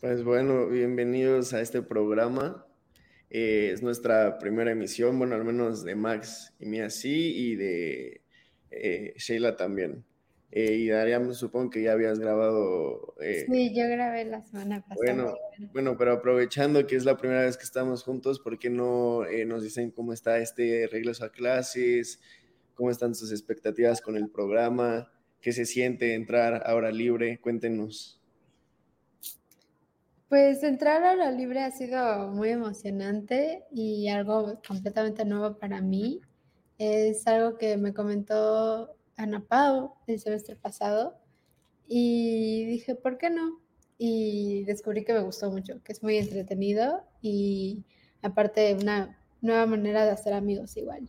[0.00, 2.66] Pues bueno, bienvenidos a este programa.
[3.28, 8.22] Eh, es nuestra primera emisión, bueno, al menos de Max y mía sí, y de
[8.70, 10.02] eh, Sheila también.
[10.52, 13.14] Eh, y Darían, supongo que ya habías grabado.
[13.20, 14.96] sí, yo grabé la semana pasada.
[14.96, 15.34] Bueno,
[15.74, 19.62] bueno, pero aprovechando que es la primera vez que estamos juntos, ¿por qué no nos
[19.62, 22.20] dicen cómo está este regreso a clases?
[22.72, 25.12] ¿Cómo están sus expectativas con el programa?
[25.42, 27.38] ¿Qué se siente entrar ahora libre?
[27.38, 28.19] Cuéntenos.
[30.30, 36.20] Pues entrar a la libre ha sido muy emocionante y algo completamente nuevo para mí.
[36.78, 41.18] Es algo que me comentó Ana Pau el semestre pasado
[41.88, 43.60] y dije, ¿por qué no?
[43.98, 47.82] Y descubrí que me gustó mucho, que es muy entretenido y
[48.22, 51.08] aparte una nueva manera de hacer amigos igual.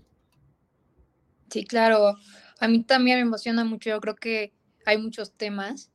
[1.51, 2.15] Sí, claro.
[2.59, 3.91] A mí también me emociona mucho.
[3.91, 4.51] Yo creo que
[4.83, 5.91] hay muchos temas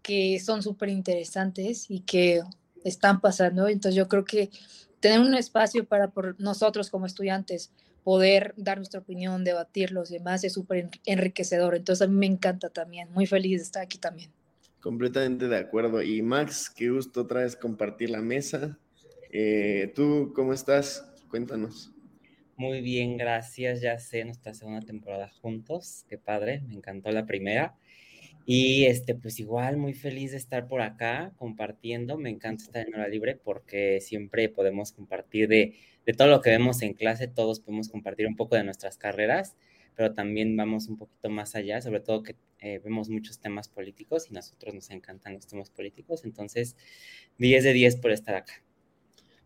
[0.00, 2.40] que son súper interesantes y que
[2.84, 3.68] están pasando.
[3.68, 4.50] Entonces yo creo que
[5.00, 7.72] tener un espacio para por nosotros como estudiantes
[8.04, 11.74] poder dar nuestra opinión, debatirlos y demás es súper enriquecedor.
[11.76, 14.30] Entonces a mí me encanta también, muy feliz de estar aquí también.
[14.80, 16.02] Completamente de acuerdo.
[16.02, 18.78] Y Max, qué gusto otra vez compartir la mesa.
[19.30, 21.04] Eh, ¿Tú cómo estás?
[21.28, 21.92] Cuéntanos.
[22.56, 23.80] Muy bien, gracias.
[23.80, 26.04] Ya sé nuestra segunda temporada juntos.
[26.08, 27.76] Qué padre, me encantó la primera.
[28.46, 32.16] Y este, pues igual muy feliz de estar por acá compartiendo.
[32.18, 35.74] Me encanta estar en hora libre porque siempre podemos compartir de,
[36.06, 39.56] de, todo lo que vemos en clase, todos podemos compartir un poco de nuestras carreras,
[39.94, 44.26] pero también vamos un poquito más allá, sobre todo que eh, vemos muchos temas políticos
[44.30, 46.24] y nosotros nos encantan los temas políticos.
[46.24, 46.76] Entonces,
[47.38, 48.54] 10 de 10 por estar acá.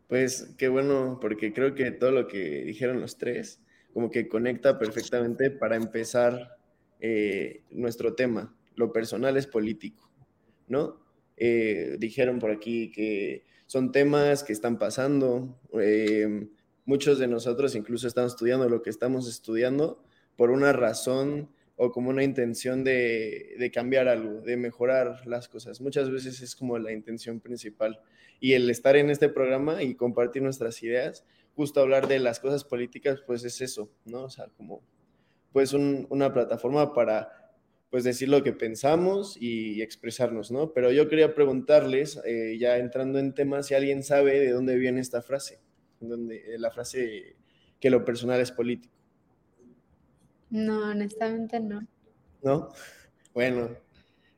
[0.08, 3.60] Pues qué bueno, porque creo que todo lo que dijeron los tres
[3.92, 6.56] como que conecta perfectamente para empezar
[7.00, 10.10] eh, nuestro tema lo personal es político,
[10.68, 11.00] ¿no?
[11.36, 15.60] Eh, dijeron por aquí que son temas que están pasando.
[15.80, 16.48] Eh,
[16.84, 20.02] muchos de nosotros incluso estamos estudiando lo que estamos estudiando
[20.36, 25.80] por una razón o como una intención de, de, cambiar algo, de mejorar las cosas.
[25.80, 28.00] Muchas veces es como la intención principal.
[28.38, 31.24] Y el estar en este programa y compartir nuestras ideas,
[31.56, 34.24] justo hablar de las cosas políticas, pues es eso, ¿no?
[34.24, 34.82] O sea, como
[35.52, 37.43] pues un, una plataforma para
[37.94, 40.72] pues decir lo que pensamos y expresarnos, ¿no?
[40.72, 45.00] Pero yo quería preguntarles, eh, ya entrando en temas, si alguien sabe de dónde viene
[45.00, 45.60] esta frase,
[46.00, 47.36] donde, eh, la frase
[47.78, 48.92] que lo personal es político.
[50.50, 51.86] No, honestamente no.
[52.42, 52.72] ¿No?
[53.32, 53.70] Bueno,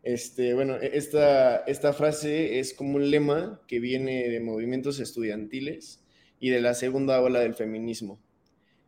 [0.03, 6.05] este, bueno, e, esta, esta frase es como un lema que viene de movimientos estudiantiles
[6.39, 8.21] y de la segunda ola del feminismo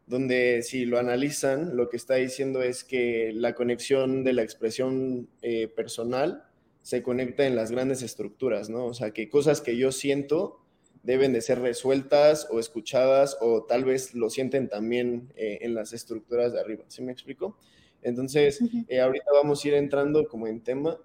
[0.08, 5.28] donde si lo analizan, lo que está diciendo es que la conexión de la expresión
[5.42, 6.44] eh, personal
[6.80, 8.86] se conecta en las grandes estructuras, ¿no?
[8.86, 10.62] O sea, que cosas que yo siento
[11.02, 15.92] deben de ser resueltas o escuchadas o tal vez lo sienten también eh, en las
[15.92, 17.58] estructuras de arriba, ¿sí me explico?
[18.00, 20.98] Entonces, eh, ahorita vamos a ir entrando como en tema,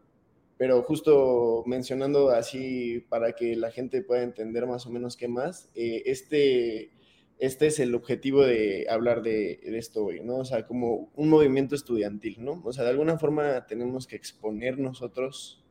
[0.57, 5.69] pero justo mencionando así para que la gente pueda entender más o menos qué más,
[5.75, 6.91] este
[7.39, 10.37] este es el objetivo de hablar de, esto hoy, ¿no?
[10.37, 12.61] O sea, como un movimiento estudiantil, ¿no?
[12.63, 15.63] O sea, de alguna forma tenemos que exponer nosotros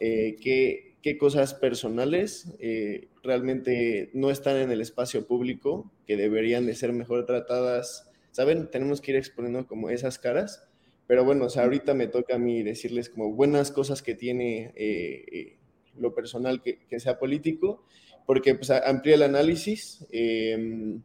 [0.00, 6.74] eh, qué, cosas personales eh, realmente no están en el espacio público, que deberían de
[6.74, 8.70] ser mejor tratadas, ¿saben?
[8.70, 10.68] Tenemos que ir exponiendo como esas caras,
[11.06, 14.72] pero bueno, o sea, ahorita me toca a mí decirles como buenas cosas que tiene
[14.76, 15.56] eh,
[15.96, 17.84] lo personal que, que sea político
[18.28, 20.06] porque pues, amplía el análisis.
[20.10, 21.00] Em,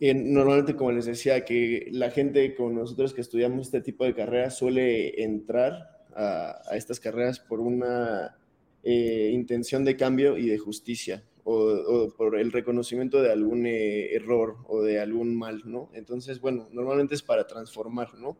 [0.00, 4.56] normalmente, como les decía, que la gente con nosotros que estudiamos este tipo de carreras
[4.56, 8.38] suele entrar a, estas carreras por una
[8.84, 14.58] eh, intención de cambio y de justicia, o, por el reconocimiento de algún eh, error
[14.68, 15.90] o de algún mal, ¿no?
[15.92, 18.36] Entonces, bueno, normalmente es para transformar, ¿no?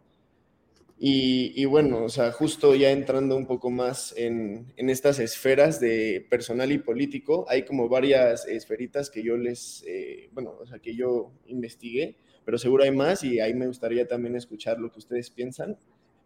[1.03, 6.27] Y, bueno, o sea, justo ya entrando un poco más en, en, estas esferas de
[6.29, 10.95] personal y político, hay como varias esferitas que yo les, eh, bueno, o sea, que
[10.95, 15.31] yo investigué, pero seguro hay más y ahí me gustaría también escuchar lo que ustedes
[15.31, 15.79] piensan.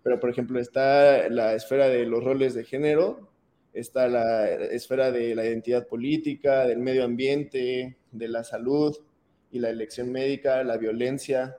[0.03, 3.31] Pero, por ejemplo, está la esfera de los roles de género,
[3.75, 8.97] está la esfera de la identidad política, del medio ambiente, de la salud
[9.53, 11.59] y la elección médica, la violencia,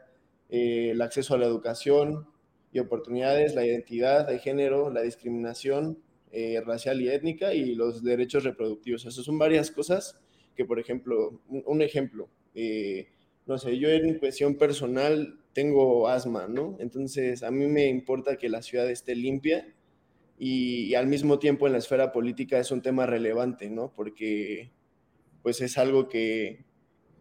[0.50, 2.27] eh, el acceso a la educación
[2.75, 5.98] y oportunidades, la identidad de género, la discriminación
[6.33, 9.06] eh, racial y étnica y los derechos reproductivos.
[9.06, 10.19] Esas son varias cosas
[10.57, 13.07] que, por ejemplo, un, ejemplo, eh,
[13.45, 16.75] no sé, yo en cuestión personal tengo asma, ¿no?
[16.81, 19.74] Entonces, a mí me importa que la ciudad esté limpia
[20.38, 23.94] y, al mismo tiempo en la esfera política es un tema relevante, ¿no?
[23.95, 24.74] Porque
[25.44, 26.66] pues es algo que,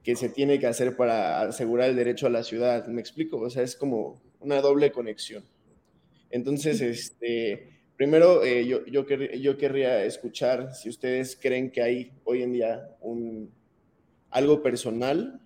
[0.03, 3.39] que, se tiene que hacer para asegurar el derecho a la ciudad, ¿me explico?
[3.39, 5.45] O sea, es como una doble conexión.
[6.31, 12.43] Entonces, este, primero eh, yo, yo, yo, querría escuchar si ustedes creen que hay hoy
[12.43, 13.51] en día un,
[14.31, 15.41] algo personal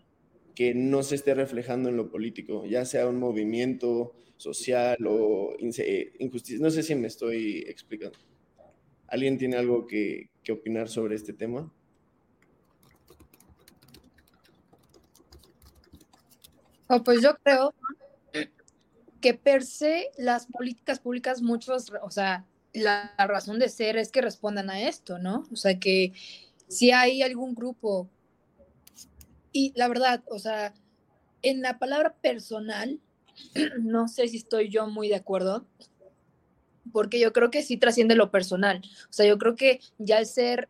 [0.55, 6.13] que no se esté reflejando en lo político, ya sea un movimiento social o eh,
[6.19, 6.61] injusticia.
[6.61, 8.19] No sé si me estoy explicando.
[9.09, 11.71] ¿Alguien tiene algo que, opinar sobre este tema?
[16.89, 17.75] Oh, pues yo creo
[19.21, 24.21] que per se las políticas públicas, muchos, o sea, la, razón de ser es que
[24.21, 25.45] respondan a esto, ¿no?
[25.53, 26.13] O sea, que
[26.69, 28.09] si hay algún grupo
[29.53, 30.75] y la verdad, o sea,
[31.43, 33.01] en la palabra personal,
[33.81, 35.67] no sé si estoy yo muy de acuerdo,
[36.93, 38.83] porque yo creo que sí trasciende lo personal.
[39.09, 40.69] O sea, yo creo que ya el ser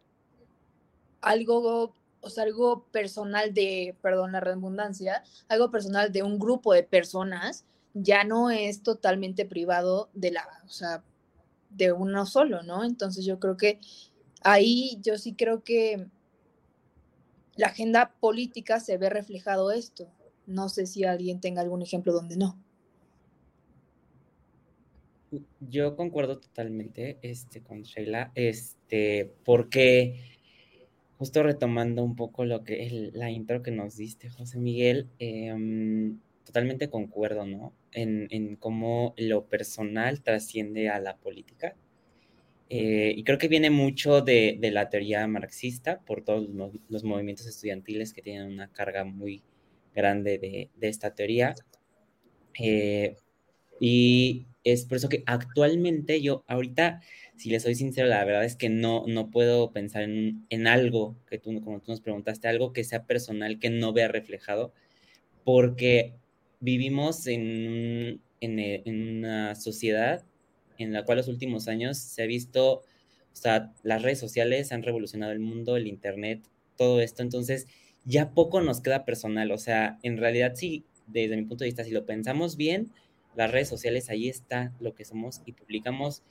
[1.21, 6.83] algo, o sea, algo personal de, perdón la redundancia, algo personal de un grupo de
[6.83, 7.65] personas,
[8.03, 11.03] ya no es totalmente privado de la, o sea,
[11.71, 12.85] de uno solo, ¿no?
[12.85, 13.79] Entonces yo creo que
[14.43, 16.07] ahí yo sí creo que
[17.57, 20.09] la agenda política se ve reflejado esto.
[20.47, 22.59] No sé si alguien tenga algún ejemplo donde no.
[25.61, 30.39] Yo concuerdo totalmente este, con Sheila, este, porque
[31.19, 36.19] justo retomando un poco lo que es la intro que nos diste, José Miguel, em,
[36.45, 37.75] totalmente concuerdo, ¿no?
[37.93, 41.75] En, en, cómo lo personal trasciende a la política.
[42.71, 46.47] Eh, y creo que viene mucho de, la teoría marxista por todos
[46.89, 49.43] los, movimientos estudiantiles que tienen una carga muy
[49.95, 51.55] grande de, esta teoría.
[52.61, 53.17] Eh,
[53.81, 57.01] y es por eso que actualmente yo, ahorita,
[57.37, 61.39] si le soy sincero, la verdad es que no, no puedo pensar en, algo que
[61.39, 64.75] tú, como tú nos preguntaste, algo que sea personal, que no vea reflejado,
[65.45, 66.15] porque
[66.61, 70.25] vivimos en, en una sociedad
[70.79, 72.85] en la cual los últimos años se ha visto, o
[73.33, 76.43] sea, las redes sociales han revolucionado el mundo, el Internet,
[76.77, 77.67] todo esto, entonces
[78.05, 81.85] ya poco nos queda personal, o sea, en realidad sí, desde mi punto de vista,
[81.85, 82.93] si lo pensamos bien,
[83.35, 86.23] las redes sociales, ahí está lo que somos y publicamos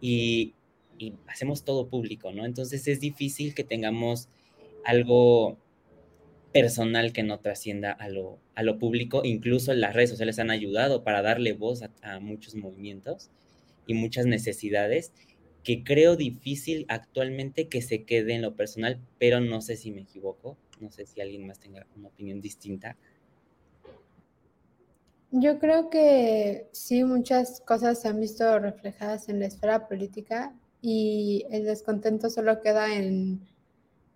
[0.00, 0.54] y,
[0.98, 2.44] y hacemos todo público, ¿no?
[2.44, 4.28] Entonces es difícil que tengamos
[4.84, 5.58] algo
[6.60, 9.20] personal que no trascienda a lo, a lo público.
[9.24, 13.30] Incluso las redes sociales han ayudado para darle voz a muchos movimientos
[13.86, 15.12] y muchas necesidades
[15.62, 20.00] que creo difícil actualmente que se quede en lo personal, pero no sé si me
[20.00, 22.96] equivoco, no sé si alguien más tenga una opinión distinta.
[25.30, 31.44] Yo creo que sí, muchas cosas se han visto reflejadas en la esfera política y
[31.50, 33.46] el descontento solo queda en,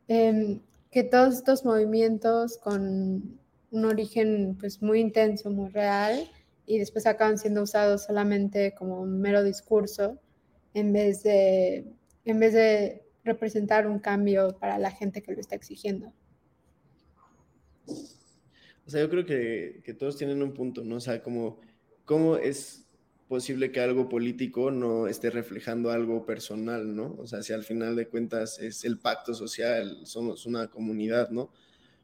[0.08, 3.38] en que todos estos movimientos con
[3.70, 6.28] un origen pues muy intenso, muy real,
[6.66, 10.20] y después acaban siendo usados solamente como un mero discurso
[10.74, 11.84] en vez de,
[12.24, 16.12] en vez de representar un cambio para la gente que lo está exigiendo.
[17.86, 20.96] O sea, yo creo que, que todos tienen un punto, ¿no?
[20.96, 21.60] O sea, como,
[22.04, 22.86] ¿cómo es
[23.30, 27.14] posible que algo político no esté reflejando algo personal, ¿no?
[27.18, 31.50] O sea, si al final de cuentas es el pacto social, somos una comunidad, ¿no?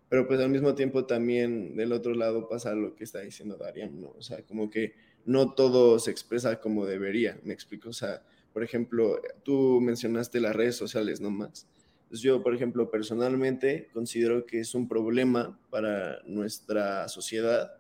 [0.09, 4.00] pero pues al mismo tiempo también del otro lado pasa lo que está diciendo Darian,
[4.00, 4.14] ¿no?
[4.16, 8.62] O sea, como que no todo se expresa como debería, me explico, o sea, por
[8.62, 11.66] ejemplo, tú mencionaste las redes sociales, ¿no, Max?
[12.09, 17.73] Pues yo, por ejemplo, personalmente considero que es un problema para nuestra sociedad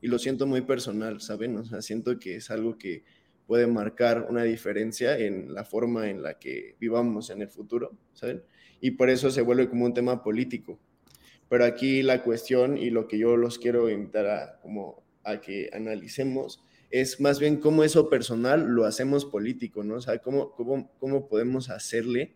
[0.00, 1.56] y lo siento muy personal, ¿saben?
[1.56, 3.04] O sea, siento que es algo que
[3.46, 8.42] puede marcar una diferencia en la forma en la que vivamos en el futuro, ¿saben?
[8.80, 10.78] y por eso se vuelve como un tema político.
[11.48, 15.70] Pero aquí la cuestión y lo que yo los quiero invitar a, como a que
[15.72, 19.96] analicemos es más bien cómo eso personal lo hacemos político, ¿no?
[19.96, 22.34] O sea, cómo, cómo, cómo podemos hacerle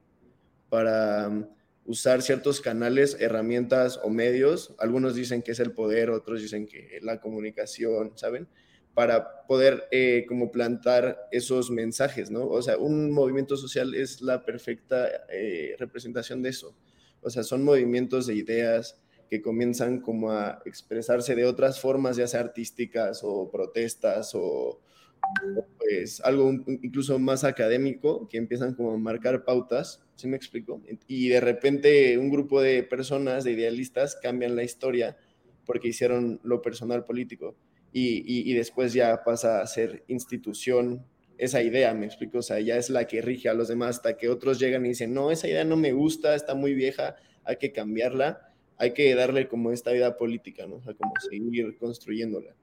[0.69, 1.49] para
[1.85, 4.75] usar ciertos canales, herramientas o medios.
[4.79, 8.49] Algunos dicen que es el poder, otros dicen que la comunicación, ¿saben?
[8.95, 12.47] Para poder eh, como plantar esos mensajes, ¿no?
[12.47, 16.77] O sea, un movimiento social es la perfecta eh, representación de eso.
[17.21, 22.27] O sea, son movimientos de ideas, que comienzan como a expresarse de otras formas, ya
[22.27, 24.83] sea artísticas o protestas o,
[25.79, 30.83] pues algo incluso más académico, que empiezan como a marcar pautas, ¿sí me explico?
[31.07, 35.17] Y de repente un grupo de personas, de idealistas, cambian la historia
[35.65, 37.57] porque hicieron lo personal político
[37.93, 41.05] y, y después ya pasa a ser institución
[41.39, 44.17] esa idea, me explico, o sea, ya es la que rige a los demás hasta
[44.17, 47.57] que otros llegan y dicen, no, esa idea no me gusta, está muy vieja, hay
[47.57, 48.53] que cambiarla
[48.83, 50.77] hay que darle como esta vida política, ¿no?
[50.77, 52.57] O sea, como seguir construyéndola.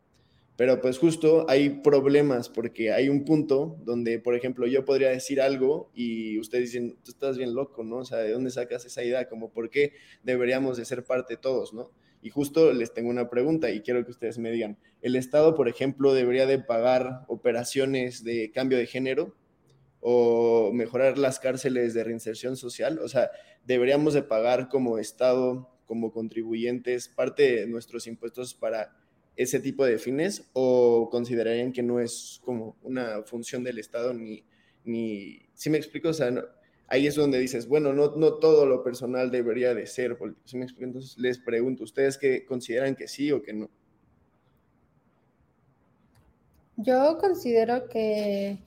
[0.59, 5.39] Pero pues justo hay problemas porque hay un punto donde, por ejemplo, yo podría decir
[5.39, 7.99] algo y ustedes dicen, tú estás bien loco, ¿no?
[7.99, 9.29] O sea, ¿de dónde sacas esa idea?
[9.29, 11.91] Como, ¿por qué deberíamos de ser parte todos, ¿no?
[12.21, 15.69] Y justo les tengo una pregunta y quiero que ustedes me digan, ¿el Estado, por
[15.69, 19.33] ejemplo, debería de pagar operaciones de cambio de género
[20.01, 22.99] o mejorar las cárceles de reinserción social?
[22.99, 23.31] O sea,
[23.63, 28.98] ¿deberíamos de pagar como Estado como contribuyentes parte de nuestros impuestos para
[29.35, 34.43] ese tipo de fines o considerarían que no es como una función del Estado ni,
[34.83, 36.33] ni si me explico, o sea,
[36.87, 40.57] ahí es donde dices, bueno, no, no todo lo personal debería de ser político, ¿sí
[40.57, 40.85] me explico?
[40.85, 43.69] Entonces les pregunto, ¿ustedes qué consideran que sí o que no?
[46.77, 48.59] Yo considero que,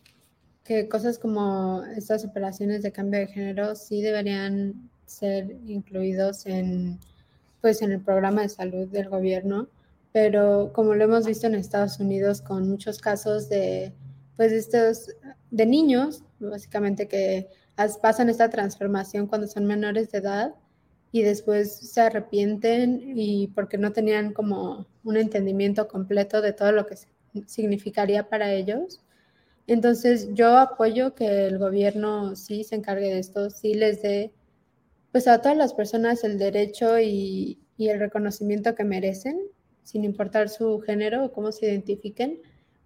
[0.64, 6.98] que cosas como estas operaciones de cambio de género sí deberían ser incluidos en
[7.62, 9.68] pues en el programa de salud del gobierno,
[10.12, 13.92] pero como lo hemos visto en Estados Unidos con muchos casos de
[14.36, 15.10] pues estos
[15.50, 17.48] de niños, básicamente que
[18.00, 20.54] pasan esta transformación cuando son menores de edad
[21.10, 26.86] y después se arrepienten y porque no tenían como un entendimiento completo de todo lo
[26.86, 26.96] que
[27.46, 29.00] significaría para ellos.
[29.66, 34.32] Entonces yo apoyo que el gobierno sí se encargue de esto, sí les dé
[35.12, 39.40] pues a todas las personas el derecho y, el reconocimiento que merecen,
[39.82, 42.40] sin importar su género o cómo se identifiquen,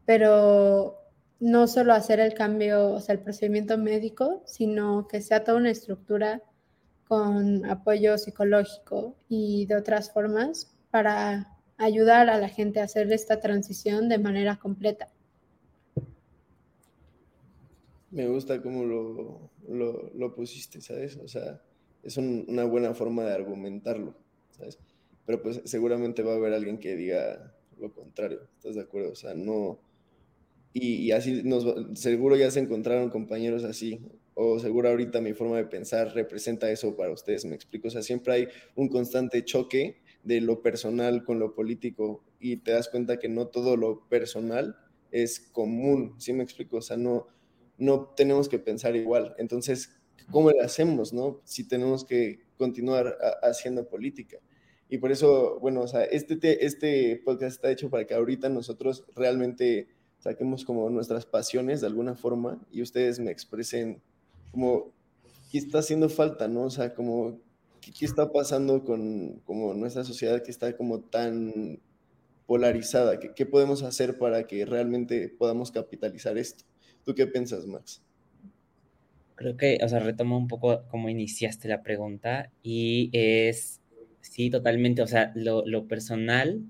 [0.04, 0.98] pero
[1.40, 5.70] no solo hacer el cambio, o sea, el procedimiento médico, sino que sea toda una
[5.70, 6.42] estructura
[7.06, 13.40] con apoyo psicológico y de otras formas para ayudar a la gente a hacer esta
[13.40, 15.08] transición de manera completa.
[18.10, 19.50] Me gusta cómo lo,
[20.14, 21.16] lo pusiste, ¿sabes?
[21.18, 21.60] O sea,
[22.02, 24.14] es una buena forma de argumentarlo,
[24.50, 24.78] ¿sabes?
[25.26, 29.12] Pero pues seguramente va a haber alguien que diga lo contrario, ¿estás de acuerdo?
[29.12, 29.80] O sea, no...
[30.73, 31.64] Y, así nos,
[31.99, 33.99] seguro ya se encontraron compañeros así,
[34.35, 37.88] o seguro ahorita mi forma de pensar representa eso para ustedes, me explico.
[37.88, 42.73] O sea, siempre hay un constante choque de lo personal con lo político y te
[42.73, 44.76] das cuenta que no todo lo personal
[45.11, 46.76] es común, ¿sí me explico?
[46.76, 47.28] O sea, no,
[47.78, 49.35] no tenemos que pensar igual.
[49.38, 49.97] Entonces,
[50.30, 51.40] ¿cómo le hacemos, no?
[51.45, 54.38] Si tenemos que continuar haciendo política.
[54.88, 59.04] Y por eso, bueno, o sea, este, este podcast está hecho para que ahorita nosotros
[59.14, 59.88] realmente
[60.18, 64.00] saquemos como nuestras pasiones de alguna forma y ustedes me expresen
[64.52, 64.92] como
[65.50, 66.62] qué está haciendo falta, ¿no?
[66.62, 67.38] O sea, como
[67.80, 71.80] qué, está pasando con como nuestra sociedad que está como tan
[72.46, 76.64] polarizada, ¿Qué, ¿qué podemos hacer para que realmente podamos capitalizar esto?
[77.04, 78.02] ¿Tú qué piensas, Max?
[79.34, 83.80] Creo que, o sea, retomo un poco cómo iniciaste la pregunta y es,
[84.30, 86.62] sí, totalmente, o sea, lo, personal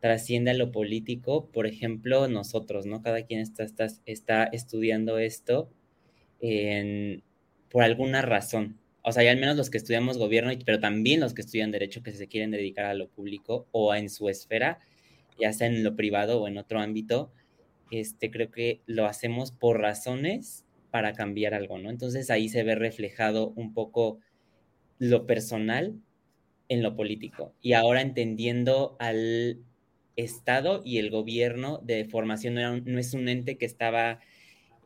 [0.00, 3.02] trasciende a lo político, por ejemplo, nosotros, ¿no?
[3.02, 5.70] Cada quien está, está, está estudiando esto
[7.70, 8.78] por alguna razón.
[9.02, 12.02] O sea, y al menos los que estudiamos gobierno, pero también los que estudian derecho
[12.02, 14.80] que se quieren dedicar a lo público o en su esfera,
[15.38, 17.32] ya sea en lo privado o en otro ámbito,
[17.90, 21.90] este, creo que lo hacemos por razones para cambiar algo, ¿no?
[21.90, 24.18] Entonces ahí se ve reflejado un poco
[24.98, 25.94] lo personal
[26.68, 27.54] en lo político.
[27.60, 29.62] Y ahora entendiendo al
[30.16, 34.20] Estado y el gobierno de formación, no, es un ente que estaba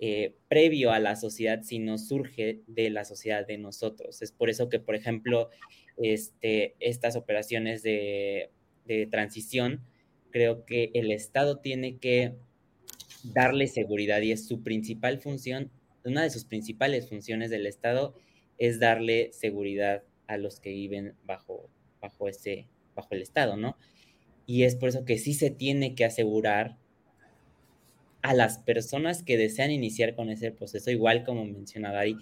[0.00, 4.22] eh, previo a la sociedad, sino surge de la sociedad de nosotros.
[4.22, 5.50] Es por eso que, por ejemplo,
[5.96, 8.50] este, estas operaciones de,
[8.86, 9.82] de transición,
[10.30, 12.34] creo que el Estado tiene que
[13.24, 15.70] darle seguridad y es su principal función
[16.04, 18.14] una de sus principales funciones del Estado
[18.58, 21.68] es darle seguridad a los que viven bajo,
[22.00, 23.76] bajo, ese, bajo el Estado, ¿no?
[24.46, 26.76] Y es por eso que sí se tiene que asegurar
[28.22, 32.16] a las personas que desean iniciar con ese proceso, igual como mencionaba Dari,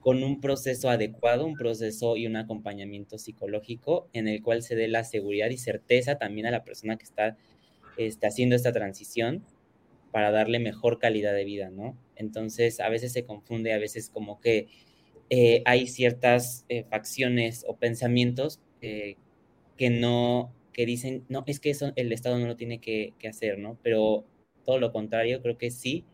[0.00, 4.88] con un proceso adecuado, un proceso y un acompañamiento psicológico en el cual se dé
[4.88, 7.36] la seguridad y certeza también a la persona que está,
[7.98, 9.44] está haciendo esta transición
[10.10, 11.96] para darle mejor calidad de vida, ¿no?
[12.16, 14.68] Entonces, a veces se confunde, a veces como que
[15.34, 19.16] eh, hay ciertas eh, facciones o pensamientos eh,
[19.78, 23.28] que no, que dicen, no, es que eso el Estado no lo tiene que, que,
[23.28, 23.78] hacer, ¿no?
[23.82, 24.26] Pero
[24.66, 26.04] todo lo contrario, creo que sí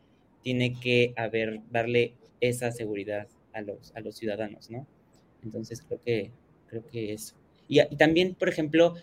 [0.45, 4.87] tiene que haber, darle esa seguridad a los, a los ciudadanos, ¿no?
[5.43, 6.31] Entonces, creo que,
[6.69, 7.35] creo que eso.
[7.67, 8.95] Y, y también, por ejemplo,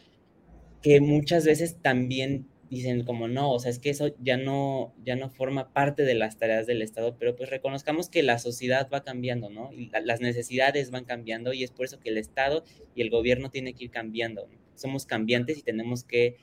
[0.81, 5.15] que muchas veces también dicen como no, o sea, es que eso ya no, ya
[5.15, 9.03] no forma parte de las tareas del Estado, pero pues reconozcamos que la sociedad va
[9.03, 9.69] cambiando, ¿no?
[10.03, 12.63] Las necesidades van cambiando y es por eso que el Estado
[12.95, 14.49] y el gobierno tienen que ir cambiando.
[14.75, 16.37] Somos cambiantes y tenemos que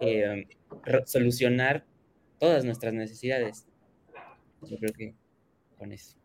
[0.00, 0.46] eh,
[1.06, 1.84] solucionar
[2.38, 3.66] todas nuestras necesidades.
[4.62, 5.14] Yo creo que
[5.76, 6.16] con eso.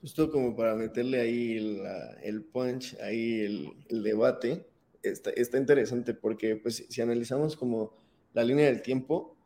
[0.00, 1.84] Justo como para meterle ahí
[2.22, 4.66] el punch, ahí el, el debate,
[5.02, 7.92] está, está interesante porque pues si analizamos como
[8.32, 9.36] la línea del tiempo,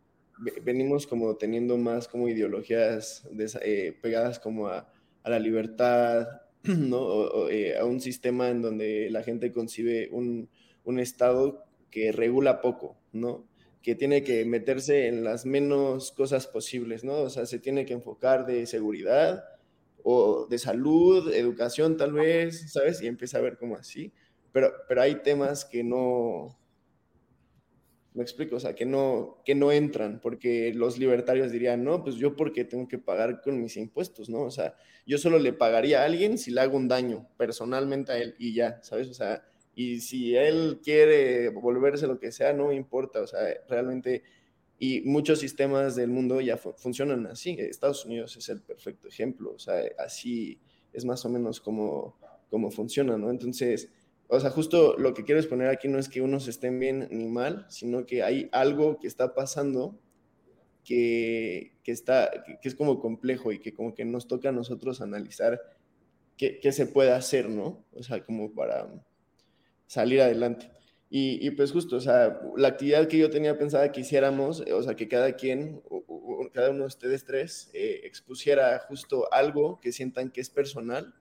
[0.62, 3.26] venimos como teniendo más como ideologías
[3.62, 4.90] eh, pegadas como a,
[5.24, 6.98] la libertad, ¿no?
[6.98, 10.50] O, eh, a un sistema en donde la gente concibe un,
[10.84, 13.46] un, Estado que regula poco, ¿no?
[13.82, 17.14] Que tiene que meterse en las menos cosas posibles, ¿no?
[17.20, 19.44] O sea, se tiene que enfocar de seguridad
[20.02, 23.00] o de salud, educación tal vez, ¿sabes?
[23.00, 24.12] Y empieza a ver como así.
[24.52, 26.58] Pero, pero hay temas que no,
[28.14, 32.14] me explico, o sea, que no, que no entran, porque los libertarios dirían, no, pues
[32.14, 34.42] yo porque tengo que pagar con mis impuestos, ¿no?
[34.42, 38.18] O sea, yo solo le pagaría a alguien si le hago un daño personalmente a
[38.18, 39.08] él y ya, ¿sabes?
[39.08, 39.44] O sea,
[39.74, 44.22] y si él quiere volverse lo que sea, no importa, o sea, realmente,
[44.78, 49.58] y muchos sistemas del mundo ya funcionan así, Estados Unidos es el perfecto ejemplo, o
[49.58, 50.60] sea, así
[50.92, 52.16] es más o menos como,
[52.48, 53.28] como funciona, ¿no?
[53.28, 53.90] Entonces,
[54.34, 57.26] o sea, justo lo que quiero exponer aquí no es que unos estén bien ni
[57.26, 59.98] mal, sino que hay algo que está pasando
[60.84, 65.60] que, está, que es como complejo y que como que nos toca a nosotros analizar
[66.36, 67.84] qué, se puede hacer, ¿no?
[67.92, 68.88] O sea, como para
[69.86, 70.70] salir adelante.
[71.16, 74.96] Y, pues justo, o sea, la actividad que yo tenía pensada que hiciéramos, o sea,
[74.96, 75.80] que cada quien,
[76.52, 81.14] cada uno de ustedes tres, eh, expusiera justo algo que sientan que es personal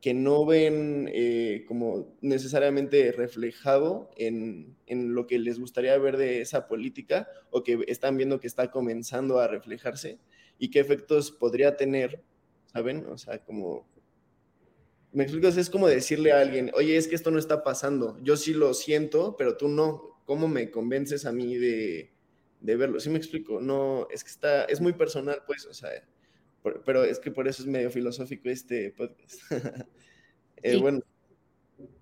[0.00, 6.40] que no ven eh, como necesariamente reflejado en, en, lo que les gustaría ver de
[6.40, 10.18] esa política o que están viendo que está comenzando a reflejarse
[10.58, 12.22] y qué efectos podría tener,
[12.66, 13.06] ¿saben?
[13.06, 13.88] O sea, como...
[15.12, 18.36] Me explico, es como decirle a alguien, oye, es que esto no está pasando, yo
[18.36, 22.12] sí lo siento, pero tú no, ¿cómo me convences a mí de,
[22.60, 23.00] de verlo?
[23.00, 23.58] ¿Sí me explico?
[23.60, 25.90] No, es que está, es muy personal, pues, o sea,
[26.84, 29.40] pero es que por eso es medio filosófico este podcast.
[30.62, 31.00] eh, Bueno,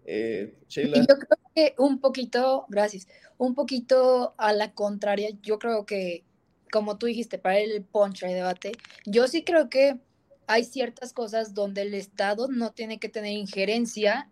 [0.04, 0.98] eh, Sheila.
[1.00, 6.24] Yo creo que un poquito, gracias, un poquito a la contraria, yo creo que,
[6.70, 8.72] como tú dijiste, para el punch de debate,
[9.04, 9.98] yo sí creo que
[10.46, 14.30] hay ciertas cosas donde el Estado no tiene que tener injerencia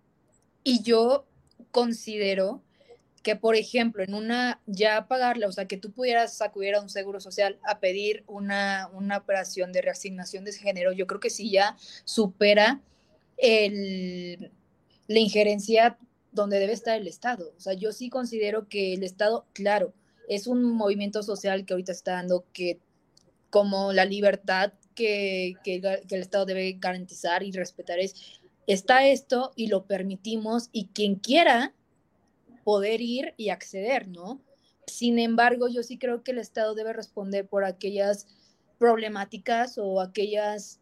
[0.63, 1.27] y yo
[1.71, 2.63] considero
[3.25, 6.91] que, por ejemplo, en una ya pagarla, o sea, que tú pudieras acudir a un
[6.91, 11.51] seguro social a pedir una, una operación de reasignación de género, yo creo que sí
[11.51, 12.83] ya supera
[13.39, 14.53] el,
[15.09, 15.97] la injerencia
[16.33, 17.55] donde debe estar el Estado.
[17.57, 19.95] O sea, yo sí considero que el Estado, claro,
[20.29, 22.79] es un movimiento social que ahorita está dando que
[23.49, 28.17] como la libertad que, que, que el Estado debe garantizar y respetar es,
[28.67, 31.73] está esto y lo permitimos y quien quiera
[32.65, 34.41] poder ir y acceder, ¿no?
[34.87, 38.27] Sin embargo, yo sí creo que el Estado debe responder por aquellas
[38.79, 40.81] problemáticas o aquellas,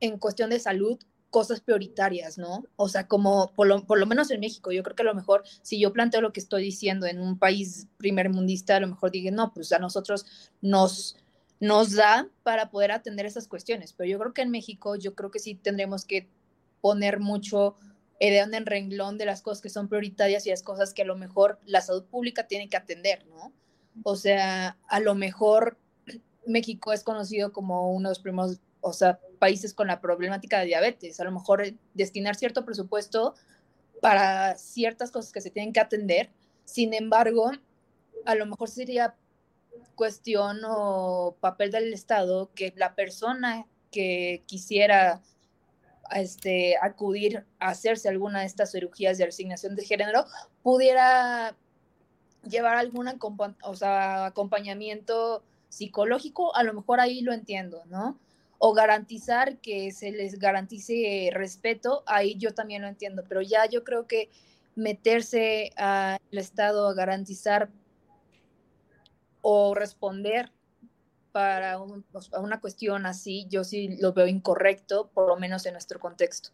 [0.00, 0.98] en cuestión de salud,
[1.30, 2.64] cosas prioritarias, ¿no?
[2.76, 5.14] O sea, como por lo, por lo, menos en México, yo creo que a lo
[5.14, 8.86] mejor si yo planteo lo que estoy diciendo en un país primer mundista, a lo
[8.86, 10.26] mejor digan, no, pues a nosotros
[10.60, 11.16] nos,
[11.58, 15.32] nos da para poder atender esas cuestiones, pero yo creo que en México, yo creo
[15.32, 16.28] que sí tendremos que
[16.80, 17.74] poner mucho
[18.32, 21.16] eh, en renglón de las cosas que son prioritarias y las cosas que a lo
[21.16, 23.52] mejor la salud pública tiene que atender, ¿no?
[24.02, 25.78] O sea, a lo mejor
[26.46, 30.66] México es conocido como uno de los primeros, o sea, países con la problemática de
[30.66, 31.20] diabetes.
[31.20, 33.34] A lo mejor destinar cierto presupuesto
[34.00, 36.30] para ciertas cosas que se tienen que atender.
[36.64, 37.50] Sin embargo,
[38.24, 39.14] a lo mejor sería
[39.94, 45.22] cuestión o papel del Estado que la persona que quisiera
[46.12, 50.24] este, acudir a hacerse alguna de estas cirugías de resignación de género,
[50.62, 51.56] pudiera
[52.48, 53.08] llevar algún
[53.62, 58.18] o sea, acompañamiento psicológico, a lo mejor ahí lo entiendo, ¿no?
[58.58, 63.82] O garantizar que se les garantice respeto, ahí yo también lo entiendo, pero ya yo
[63.82, 64.30] creo que
[64.76, 67.68] meterse al Estado a garantizar
[69.42, 70.50] o responder
[71.34, 76.50] para una cuestión así, yo sí lo veo incorrecto, por lo menos en nuestro contexto.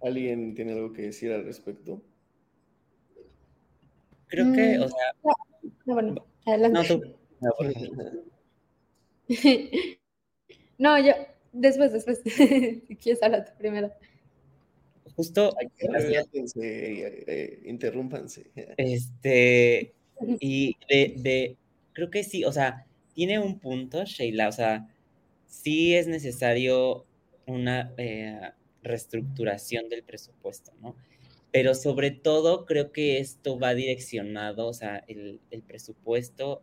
[0.00, 2.00] ¿Alguien tiene algo que decir al respecto?
[4.28, 5.34] Creo que, o sea...
[5.86, 7.16] No, bueno, adelante.
[10.78, 11.14] No, yo,
[11.52, 13.90] después, después, si quieres hablar tú primero.
[15.16, 15.52] Justo...
[16.60, 18.52] Eh, interrúmpanse.
[18.76, 19.94] Este,
[20.38, 21.56] y de, de,
[21.94, 24.86] creo que sí, o sea, tiene un punto, Sheila, o sea,
[25.46, 27.06] sí es necesario
[27.46, 28.40] una eh,
[28.82, 30.96] reestructuración del presupuesto, ¿no?
[31.52, 36.62] Pero sobre todo creo que esto va direccionado, o sea, el, presupuesto,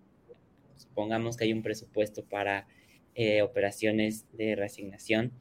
[0.76, 2.68] supongamos que hay un presupuesto para
[3.16, 5.32] eh, operaciones de reasignación,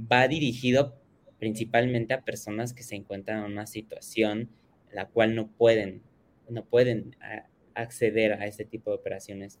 [0.00, 0.96] va dirigido
[1.38, 4.48] principalmente a personas que se encuentran en una situación
[4.88, 6.02] en la cual no pueden,
[6.48, 7.16] no pueden
[7.74, 9.58] acceder a ese tipo de operaciones.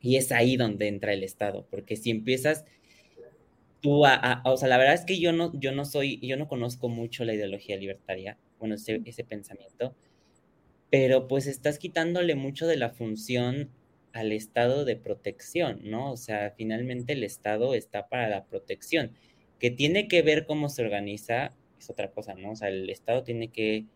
[0.00, 2.64] Y es ahí donde entra el Estado, porque si empiezas
[3.80, 6.48] tú a, o sea, la verdad es que yo no, yo no soy, yo no
[6.48, 9.94] conozco mucho la ideología libertaria, bueno, ese, ese pensamiento,
[10.88, 13.70] pero pues estás quitándole mucho de la función
[14.12, 16.12] al estado de protección, ¿no?
[16.12, 19.12] O sea, finalmente el estado está para la protección,
[19.58, 22.52] que tiene que ver cómo se organiza, es otra cosa, ¿no?
[22.52, 23.86] O sea, el estado tiene que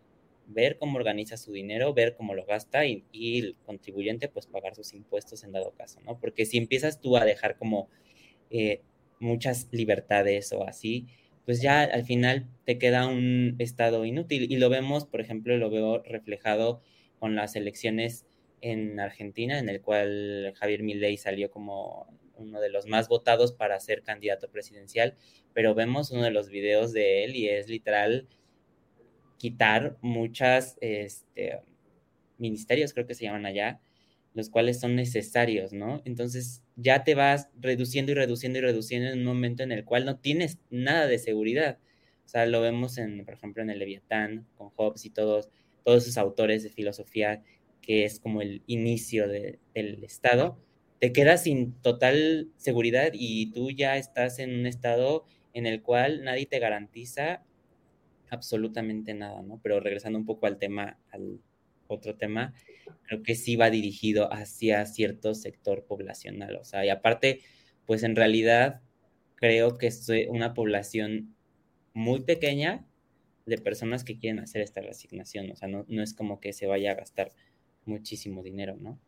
[0.46, 4.92] ver cómo organiza su dinero, ver cómo lo gasta y, el contribuyente pues pagar sus
[4.92, 6.18] impuestos en dado caso, ¿no?
[6.18, 7.88] Porque si empiezas tú a dejar como
[8.50, 8.80] eh,
[9.18, 11.06] muchas libertades o así,
[11.44, 15.70] pues ya al final te queda un estado inútil y lo vemos, por ejemplo, lo
[15.70, 16.82] veo reflejado
[17.18, 18.26] con las elecciones
[18.60, 23.78] en Argentina, en el cual Javier Milei salió como uno de los más votados para
[23.80, 25.14] ser candidato presidencial,
[25.54, 28.26] pero vemos uno de los videos de él y es literal
[29.38, 31.60] quitar muchas este,
[32.38, 33.80] ministerios, creo que se llaman allá,
[34.34, 36.02] los cuales son necesarios, ¿no?
[36.04, 40.04] Entonces ya te vas reduciendo y reduciendo y reduciendo en un momento en el cual
[40.04, 41.78] no tienes nada de seguridad.
[42.24, 45.48] O sea, lo vemos, en, por ejemplo, en el Leviatán, con Hobbes y todos,
[45.84, 47.42] todos esos autores de filosofía,
[47.80, 50.58] que es como el inicio del Estado,
[51.00, 56.24] te quedas sin total seguridad y tú ya estás en un estado en el cual
[56.24, 57.42] nadie te garantiza
[58.30, 59.60] absolutamente nada, ¿no?
[59.62, 61.40] Pero regresando un poco al tema, al
[61.88, 62.52] otro tema,
[63.02, 67.40] creo que sí va dirigido hacia cierto sector poblacional, o sea, y aparte,
[67.86, 68.80] pues en realidad
[69.36, 71.34] creo que es una población
[71.94, 72.84] muy pequeña
[73.46, 76.66] de personas que quieren hacer esta resignación, o sea, no, no es como que se
[76.66, 77.30] vaya a gastar
[77.84, 78.98] muchísimo dinero, ¿no?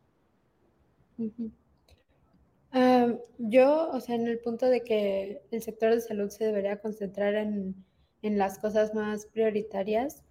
[2.71, 6.81] Ah, yo, o sea, en el punto de que el sector de salud se debería
[6.81, 7.75] concentrar en
[8.23, 10.23] en las cosas más prioritarias,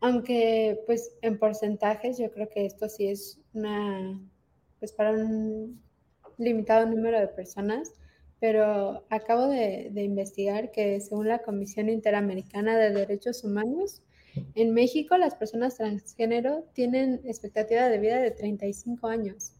[0.00, 4.20] aunque pues en porcentajes yo creo que esto sí es una,
[4.78, 5.80] pues para un
[6.38, 7.92] limitado número de personas,
[8.38, 14.02] pero acabo de, investigar que según la Comisión Interamericana de Derechos Humanos,
[14.54, 19.52] en México las personas transgénero tienen expectativa de vida de 35 años,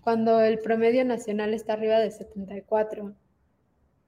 [0.00, 3.14] cuando el promedio nacional está arriba de 74.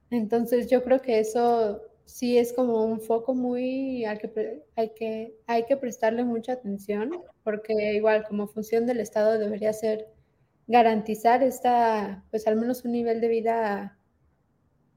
[0.09, 5.35] Entonces yo creo que eso sí es como un foco muy al que hay que
[5.45, 7.11] hay que prestarle mucha atención
[7.43, 10.07] porque igual como función del Estado debería ser
[10.67, 13.97] garantizar esta pues al menos un nivel de vida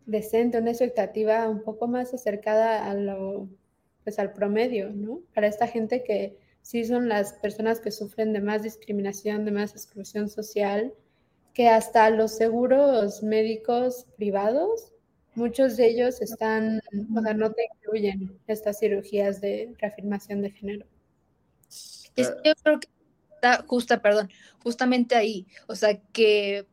[0.06, 3.48] decente, una expectativa un poco más acercada a lo
[4.04, 5.20] pues al promedio, ¿no?
[5.34, 9.72] Para esta gente que sí son las personas que sufren de más discriminación, de más
[9.72, 10.92] exclusión social,
[11.52, 14.91] que hasta los seguros médicos privados
[15.34, 16.82] Muchos de ellos están,
[17.16, 20.86] o sea, no te incluyen estas cirugías de reafirmación de género.
[22.16, 22.88] yo creo que
[23.34, 24.30] está justa, perdón,
[24.62, 25.46] justamente ahí.
[25.68, 26.66] O sea, que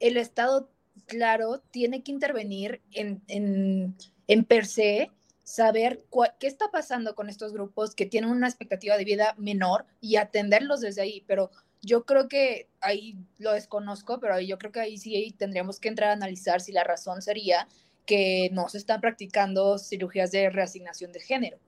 [0.00, 0.70] el Estado,
[1.06, 5.10] claro, tiene que intervenir en, en, en per se,
[5.44, 6.04] saber
[6.40, 10.80] qué está pasando con estos grupos que tienen una expectativa de vida menor y atenderlos
[10.80, 11.22] desde ahí.
[11.26, 11.50] Pero
[11.82, 16.10] yo creo que ahí lo desconozco, pero yo creo que ahí sí tendríamos que entrar
[16.10, 17.68] a analizar si la razón sería
[18.06, 21.58] que no se están practicando cirugías de reasignación de género,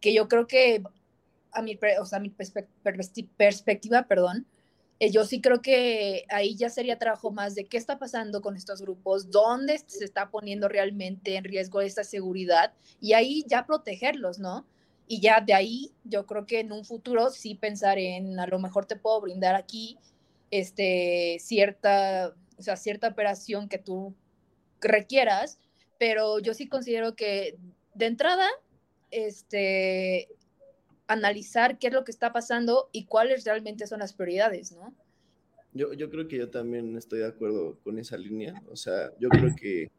[0.00, 0.82] que yo creo que
[1.52, 4.46] a mi, o sea, mi perspectiva, perdón,
[5.00, 8.56] eh, yo sí creo que ahí ya sería trabajo más de qué está pasando con
[8.56, 14.38] estos grupos, dónde se está poniendo realmente en riesgo esta seguridad y ahí ya protegerlos,
[14.38, 14.66] ¿no?
[15.08, 18.58] Y ya de ahí yo creo que en un futuro sí pensar en a lo
[18.58, 19.98] mejor te puedo brindar aquí
[20.50, 24.14] este, cierta, o sea, cierta operación que tú
[24.80, 25.58] requieras,
[26.00, 27.58] pero yo sí considero que
[27.92, 28.48] de entrada,
[29.10, 30.28] este,
[31.06, 34.94] analizar qué es lo que está pasando y cuáles realmente son las prioridades, ¿no?
[35.74, 38.62] Yo, yo creo que yo también estoy de acuerdo con esa línea.
[38.70, 39.90] O sea, yo creo que,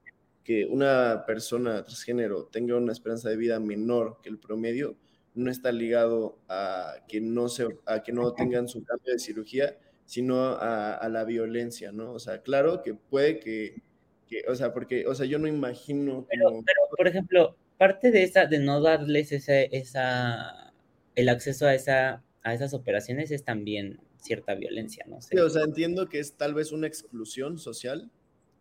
[0.44, 4.98] que una persona transgénero tenga una esperanza de vida menor que el promedio
[5.36, 9.78] no está ligado a que no, se, a que no tengan su cambio de cirugía,
[10.06, 12.12] sino a, a la violencia, ¿no?
[12.12, 13.84] O sea, claro que puede que,
[14.32, 16.26] que, o sea, porque, o sea, yo no imagino...
[16.30, 20.74] Pero, pero, por ejemplo, parte de esa, de no darles esa, esa
[21.16, 25.22] el acceso a, esa, a esas operaciones es también cierta violencia, ¿no?
[25.22, 28.10] Sí, o sea, entiendo que es tal vez una exclusión social,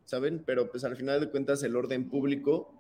[0.04, 0.42] ¿saben?
[0.44, 2.74] Pero pues al final de cuentas el orden público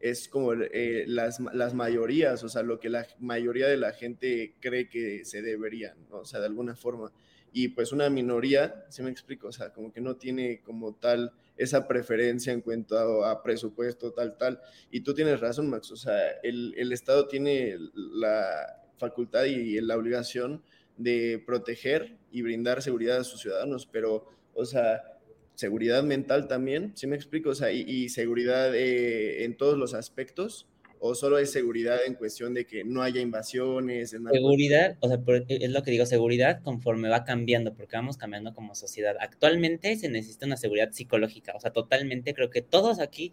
[0.00, 4.54] es como eh, las, las, mayorías, o sea, lo que la mayoría de la gente
[4.60, 6.18] cree que se deberían, ¿no?
[6.18, 7.10] o sea, de alguna forma.
[7.52, 11.32] Y pues una minoría, si me explico, o sea, como que no tiene como tal
[11.56, 14.60] esa preferencia en cuanto a, presupuesto, tal, tal.
[14.90, 19.96] Y tú tienes razón, Max, o sea, el, el Estado tiene la, facultad y la
[19.96, 20.62] obligación
[20.96, 25.02] de proteger y brindar seguridad a sus ciudadanos, pero, o sea,
[25.54, 27.50] seguridad mental también, ¿sí me explico?
[27.50, 30.68] O sea, y, seguridad eh, en todos los aspectos,
[31.06, 34.08] o solo es seguridad en cuestión de que no haya invasiones.
[34.08, 38.74] Seguridad, o sea, es lo que digo, seguridad conforme va cambiando, porque vamos cambiando como
[38.74, 39.14] sociedad.
[39.20, 43.32] Actualmente se necesita una seguridad psicológica, o sea, totalmente creo que todos aquí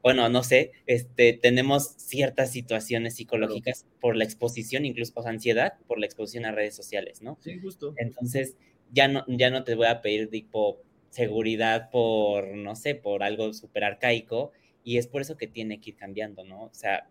[0.00, 5.98] bueno, no sé, este, tenemos ciertas situaciones psicológicas por la exposición, incluso por ansiedad, por
[5.98, 7.36] la exposición a redes sociales, ¿no?
[7.40, 7.94] Sí, justo.
[7.96, 8.56] Entonces,
[8.92, 13.52] ya no, ya no te voy a pedir tipo seguridad por, no sé, por algo
[13.52, 14.52] súper arcaico,
[14.88, 16.62] y es por eso que tiene que ir cambiando, ¿no?
[16.62, 17.10] O sea,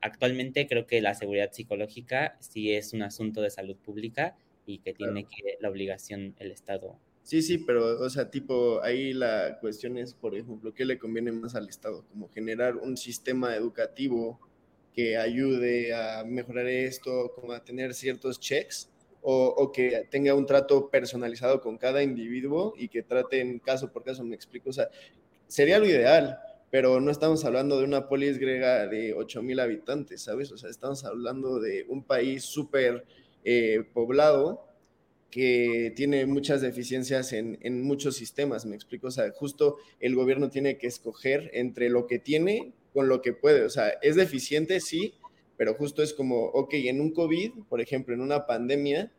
[0.00, 4.94] actualmente creo que la seguridad psicológica sí es un asunto de salud pública y que
[4.94, 9.98] tiene que la obligación el Estado Sí, sí, pero, o sea, tipo, ahí la cuestión
[9.98, 12.04] es, por ejemplo, ¿qué le conviene más al Estado?
[12.12, 14.38] Como generar un sistema educativo
[14.94, 18.88] que ayude a mejorar esto, como a tener ciertos checks,
[19.20, 24.04] o, o, que tenga un trato personalizado con cada individuo y que traten caso por
[24.04, 24.88] caso, me explico, o sea,
[25.48, 26.38] sería lo ideal,
[26.70, 30.52] pero no estamos hablando de una polis griega de 8.000 habitantes, ¿sabes?
[30.52, 33.04] O sea, estamos hablando de un país súper
[33.44, 34.66] eh, poblado
[35.30, 40.50] que tiene muchas deficiencias en, en, muchos sistemas, me explico, o sea, justo el gobierno
[40.50, 44.80] tiene que escoger entre lo que tiene con lo que puede, o sea, es deficiente,
[44.80, 45.14] sí,
[45.56, 49.12] pero justo es como, ok, en un COVID, por ejemplo, en una pandemia,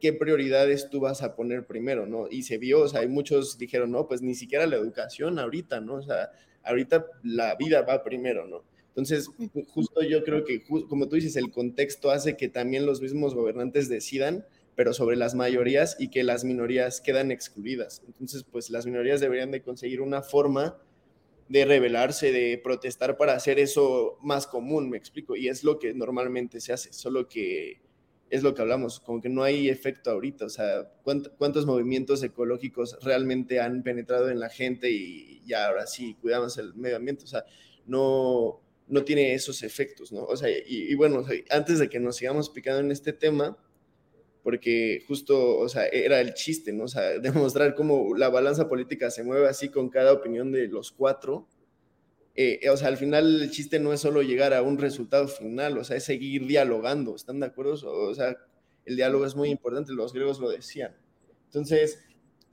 [0.00, 2.28] ¿qué prioridades tú vas a poner primero, no?
[2.30, 5.80] Y se vio, o sea, hay muchos dijeron, no, pues ni siquiera la educación ahorita,
[5.80, 5.94] ¿no?
[5.94, 6.30] O sea,
[6.64, 8.64] ahorita la vida va primero, ¿no?
[8.88, 9.30] Entonces,
[9.68, 13.88] justo yo creo que, como tú dices, el contexto hace que también los mismos gobernantes
[13.88, 14.44] decidan
[14.78, 18.00] pero sobre las mayorías y que las minorías quedan excluidas.
[18.06, 20.80] Entonces, pues las minorías deberían de conseguir una forma
[21.48, 25.94] de rebelarse, de protestar para hacer eso más común, me explico, y es lo que
[25.94, 27.80] normalmente se hace, solo que
[28.30, 32.98] es lo que hablamos, como que no hay efecto ahorita, o sea, ¿cuántos movimientos ecológicos
[33.02, 37.28] realmente han penetrado en la gente y ya ahora sí cuidamos el medio ambiente, o
[37.28, 37.44] sea,
[37.86, 40.24] no, no tiene esos efectos, ¿no?
[40.24, 43.56] O sea, y, y bueno, antes de que nos sigamos picando en este tema,
[44.48, 46.84] porque justo, o sea, era el chiste, ¿no?
[46.84, 50.90] O sea, demostrar cómo la balanza política se mueve así con cada opinión de los
[50.90, 51.46] cuatro.
[52.40, 55.76] Eh, o sea, al final el chiste no es solo llegar a un resultado final,
[55.76, 57.72] o sea, es seguir dialogando, ¿están de acuerdo?
[57.72, 58.36] O sea,
[58.84, 60.94] el diálogo es muy importante, los griegos lo decían.
[61.46, 61.98] Entonces,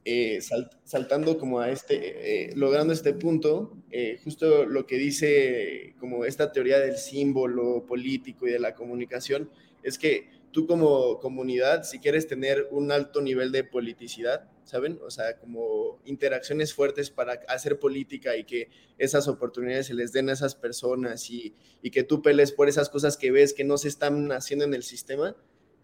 [0.03, 0.39] eh,
[0.85, 3.77] saltando como a este, eh, logrando este punto,
[4.23, 9.51] justo lo que dice como esta teoría del símbolo político y de la comunicación,
[9.83, 14.99] es que tú como comunidad, si quieres tener un alto nivel de politicidad, ¿saben?
[15.05, 20.29] O sea, como interacciones fuertes para hacer política y que esas oportunidades se les den
[20.29, 23.77] a esas personas y, y que tú peles por esas cosas que ves que no
[23.77, 25.35] se están haciendo en el sistema,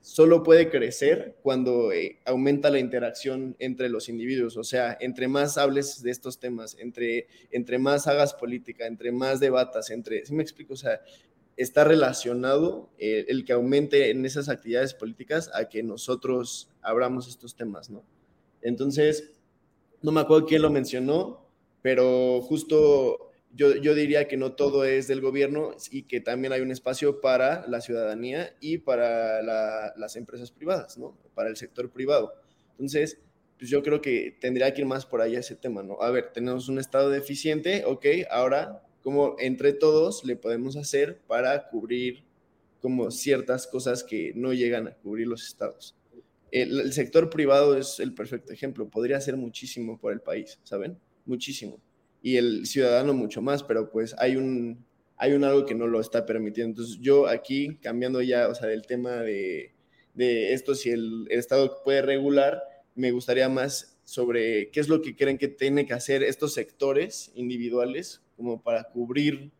[0.01, 5.57] solo puede crecer cuando eh, aumenta la interacción entre los individuos, o sea, entre más
[5.57, 10.43] hables de estos temas, entre, entre más hagas política, entre más debatas, entre, ¿sí me
[10.43, 10.73] explico?
[10.73, 11.01] O sea,
[11.55, 17.55] está relacionado eh, el que aumente en esas actividades políticas a que nosotros abramos estos
[17.55, 18.03] temas, ¿no?
[18.61, 19.31] Entonces,
[20.01, 21.47] no me acuerdo quién lo mencionó,
[21.81, 26.61] pero justo yo, yo diría que no todo es del gobierno y que también hay
[26.61, 29.41] un espacio para la ciudadanía y para
[29.95, 31.17] las empresas privadas, ¿no?
[31.33, 32.33] Para el sector privado.
[32.71, 33.19] Entonces,
[33.57, 36.01] pues yo creo que tendría que ir más por allá ese tema, ¿no?
[36.01, 41.67] A ver, tenemos un estado deficiente, ok, ahora, ¿cómo entre todos le podemos hacer para
[41.69, 42.23] cubrir
[42.79, 45.95] como ciertas cosas que no llegan a cubrir los estados?
[46.51, 50.97] El, sector privado es el perfecto ejemplo, podría hacer muchísimo por el país, ¿saben?
[51.25, 51.79] Muchísimo.
[52.21, 54.85] Y el ciudadano mucho más, pero pues hay un,
[55.17, 56.71] hay un algo que no lo está permitiendo.
[56.71, 59.73] Entonces yo aquí, cambiando ya, o sea, del tema de,
[60.13, 62.61] de esto, si el, Estado puede regular,
[62.95, 67.31] me gustaría más sobre qué es lo que creen que tienen que hacer estos sectores
[67.33, 69.51] individuales como para cubrir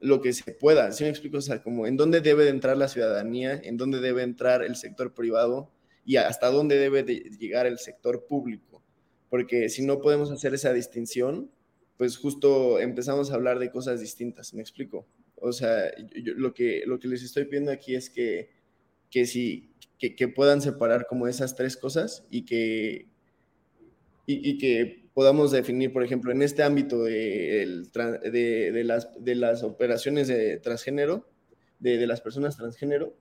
[0.00, 0.92] lo que se pueda.
[0.92, 1.38] ¿Sí me explico?
[1.38, 4.76] O sea, como en dónde debe de entrar la ciudadanía, en dónde debe entrar el
[4.76, 5.70] sector privado
[6.06, 8.82] y hasta dónde debe de llegar el sector público.
[9.28, 11.50] Porque si no podemos hacer esa distinción,
[11.98, 15.06] pues justo empezamos a hablar de cosas distintas, ¿me explico?
[15.34, 18.50] O sea, lo, que, lo que les estoy pidiendo aquí es que,
[19.10, 23.08] que si que, puedan separar como esas tres cosas y que,
[24.26, 27.82] y, que podamos definir, por ejemplo, en este ámbito de,
[28.30, 31.28] de, de, las, de las operaciones de transgénero,
[31.80, 33.16] de, de las personas transgénero,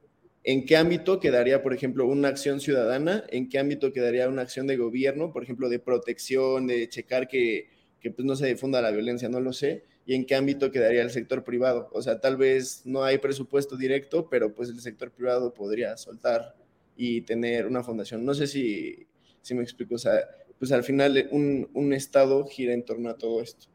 [0.47, 4.67] en qué ámbito quedaría, por ejemplo, una acción ciudadana, en qué ámbito quedaría una acción
[4.67, 8.91] de gobierno, por ejemplo, de protección, de checar que, que pues, no se difunda la
[8.91, 11.89] violencia, no lo sé, y en qué ámbito quedaría el sector privado.
[11.93, 16.55] O sea, tal vez no hay presupuesto directo, pero pues el sector privado podría soltar
[16.95, 18.23] y tener una fundación.
[18.23, 19.08] No sé si,
[19.41, 20.19] si me explico, o sea,
[20.60, 23.65] pues al final un, un Estado gira en torno a todo esto.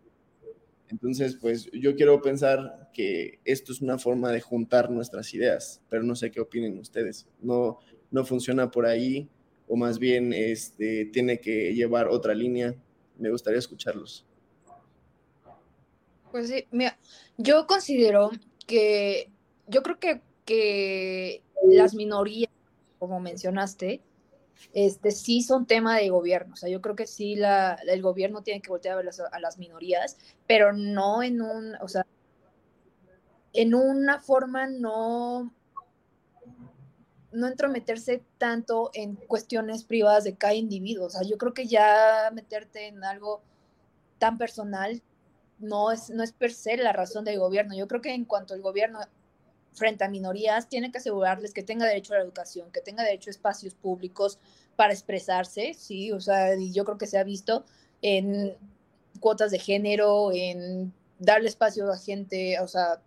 [0.91, 6.03] Entonces, pues yo quiero pensar que esto es una forma de juntar nuestras ideas, pero
[6.03, 7.29] no sé qué opinen ustedes.
[7.41, 7.79] No,
[8.11, 9.29] no funciona por ahí
[9.69, 12.77] o más bien este, tiene que llevar otra línea
[13.21, 14.25] me gustaría escucharlos.
[16.33, 16.99] Pues sí, mira,
[17.37, 18.31] yo considero
[18.67, 19.31] que,
[19.67, 22.51] yo creo que, que las minorías,
[22.99, 24.01] como mencionaste,
[24.73, 26.55] este, sí son tema de gobierno.
[26.55, 30.17] O sea, yo creo que sí la, el gobierno tiene que voltear a, las, minorías,
[30.47, 32.07] pero no en un, o sea,
[33.53, 35.53] en una forma no
[37.33, 41.07] no entrometerse tanto en cuestiones privadas de cada individuo.
[41.07, 43.41] O sea, yo creo que ya meterte en algo
[44.19, 45.01] tan personal
[45.61, 47.77] no es, no es per se la razón del gobierno.
[47.77, 49.01] Yo creo que en cuanto el gobierno
[49.73, 53.31] frente a minorías tiene que asegurarles que tenga derecho a la educación, que tenga derecho
[53.31, 54.39] a espacios públicos
[54.77, 57.65] para expresarse, sí, o sea, y yo creo que se ha visto
[58.03, 58.57] en
[59.21, 63.03] cuotas de género, en darle espacio a gente, o sea,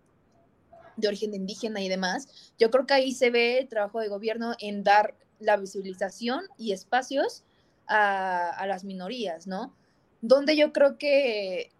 [0.96, 4.54] de origen indígena y demás, yo creo que ahí se ve el trabajo de gobierno
[4.60, 7.42] en dar la visibilización y espacios
[7.86, 9.74] a, a las minorías, ¿no?
[10.20, 11.72] Donde yo creo que,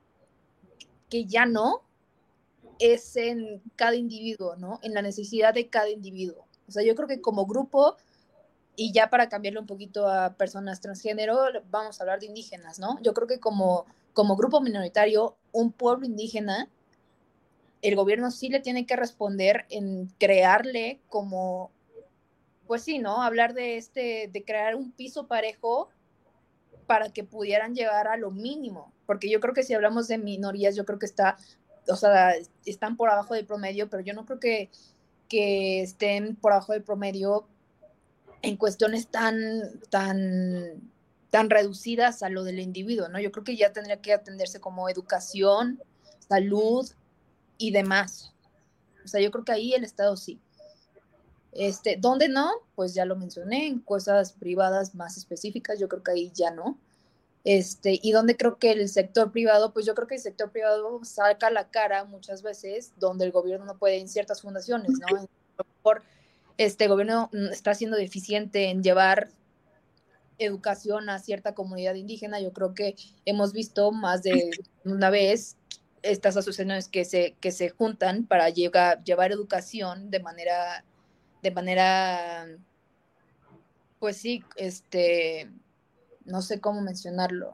[1.09, 1.85] que ya no
[2.79, 4.81] es en cada individuo, ¿no?
[4.83, 6.47] En la necesidad de cada individuo.
[6.69, 7.97] O sea, yo creo que como grupo,
[8.77, 11.39] y ya para cambiarlo un poquito a personas transgénero,
[11.71, 12.99] vamos a hablar de indígenas, ¿no?
[13.03, 16.69] Yo creo que como, como grupo minoritario, un pueblo indígena
[17.85, 21.71] el gobierno sí le tiene que responder en crearle como,
[22.67, 23.23] pues sí, ¿no?
[23.23, 25.91] Hablar de este, de crear un piso parejo
[26.87, 30.75] para que pudieran llegar a lo mínimo, porque yo creo que si hablamos de minorías,
[30.77, 31.37] yo creo que está,
[31.89, 34.71] o sea, están por abajo del promedio, pero yo no creo que,
[35.29, 37.47] que estén por abajo del promedio
[38.43, 40.91] en cuestiones tan, tan,
[41.31, 43.21] tan reducidas a lo del individuo, ¿no?
[43.21, 45.81] Yo creo que ya tendría que atenderse como educación,
[46.29, 46.91] salud,
[47.59, 48.33] y demás.
[49.05, 50.41] O sea, yo creo que ahí el Estado sí.
[51.53, 52.51] Este, ¿Dónde no?
[52.75, 56.79] Pues ya lo mencioné, en cosas privadas más específicas, yo creo que ahí ya no.
[57.45, 61.05] Este, y donde creo que el sector privado, pues yo creo que el sector privado
[61.05, 65.29] saca la cara muchas veces donde el gobierno no puede en ciertas fundaciones, ¿no?
[65.83, 66.03] Por
[66.57, 69.29] este gobierno está siendo deficiente en llevar
[70.39, 72.41] educación a cierta comunidad indígena.
[72.41, 74.51] Yo creo que hemos visto más de
[74.85, 75.57] una vez
[76.03, 80.85] estas asociaciones que se, que se juntan para llegar, llevar educación de manera,
[81.43, 82.47] de manera,
[83.99, 85.51] pues sí, este,
[86.25, 87.53] no sé cómo mencionarlo.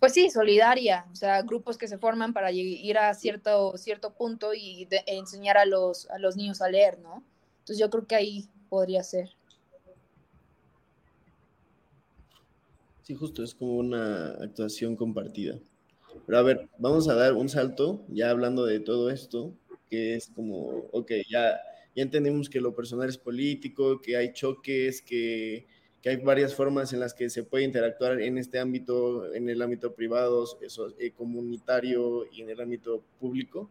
[0.00, 4.52] Pues sí, solidaria, o sea, grupos que se forman para ir a cierto, cierto punto
[4.52, 7.24] y enseñar a los, a los niños a leer, ¿no?
[7.60, 9.30] Entonces yo creo que ahí podría ser.
[13.02, 15.58] Sí, justo, es como una actuación compartida.
[16.26, 19.54] Pero a ver, vamos a dar un salto, ya hablando de todo esto,
[19.88, 21.60] que es como, ok, ya,
[21.94, 25.66] ya entendimos que lo personal es político, que hay choques, que,
[26.04, 29.62] que hay varias formas en las que se puede interactuar en este ámbito, en el
[29.62, 33.70] ámbito privado, eso, eh, comunitario y en el ámbito público.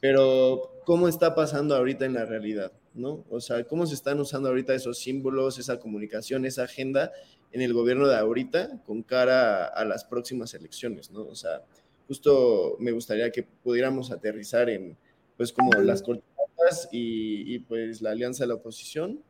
[0.00, 2.72] pero ¿cómo está pasando ahorita en la realidad?
[2.94, 3.26] ¿no?
[3.28, 7.12] O sea, ¿cómo se están usando ahorita esos símbolos, esa comunicación, esa agenda
[7.52, 11.26] en el gobierno de ahorita con cara a, las próximas elecciones, ¿no?
[11.26, 11.62] O sea,
[12.08, 14.96] justo me gustaría que pudiéramos aterrizar en,
[15.36, 19.22] pues, como las cortinas y, y, pues la alianza de la oposición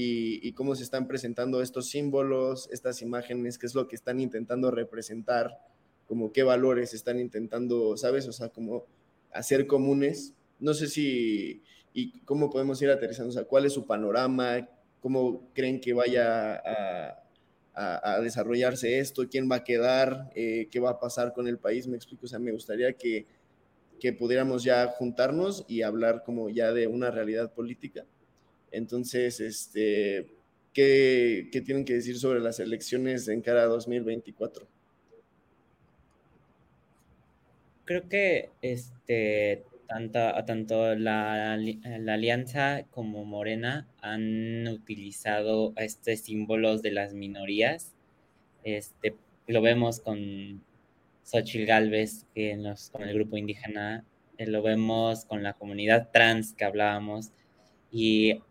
[0.00, 4.70] y, cómo se están presentando estos símbolos, estas imágenes, qué es lo que están intentando
[4.70, 5.58] representar,
[6.06, 8.28] como qué valores están intentando, ¿sabes?
[8.28, 8.84] O sea, como
[9.32, 10.34] hacer comunes.
[10.60, 14.68] No sé si, y cómo podemos ir aterrizando, o sea, cuál es su panorama,
[15.00, 17.24] cómo creen que vaya a,
[18.22, 21.96] desarrollarse esto, quién va a quedar, eh, qué va a pasar con el país, me
[21.96, 23.26] explico, o sea, me gustaría que,
[24.00, 28.04] que pudiéramos ya juntarnos y hablar como ya de una realidad política.
[28.70, 30.26] Entonces, este,
[30.72, 34.66] ¿qué, ¿qué, tienen que decir sobre las elecciones en cara 2024?
[37.84, 46.92] Creo que este, tanto, tanto la, la, Alianza como Morena han utilizado estos símbolos de
[46.92, 47.94] las minorías.
[48.64, 49.16] Este,
[49.46, 50.62] lo vemos con
[51.24, 54.04] Xochitl Galvez, que nos, con el grupo indígena,
[54.36, 57.30] eh, lo vemos con la comunidad trans que hablábamos,
[57.90, 58.42] y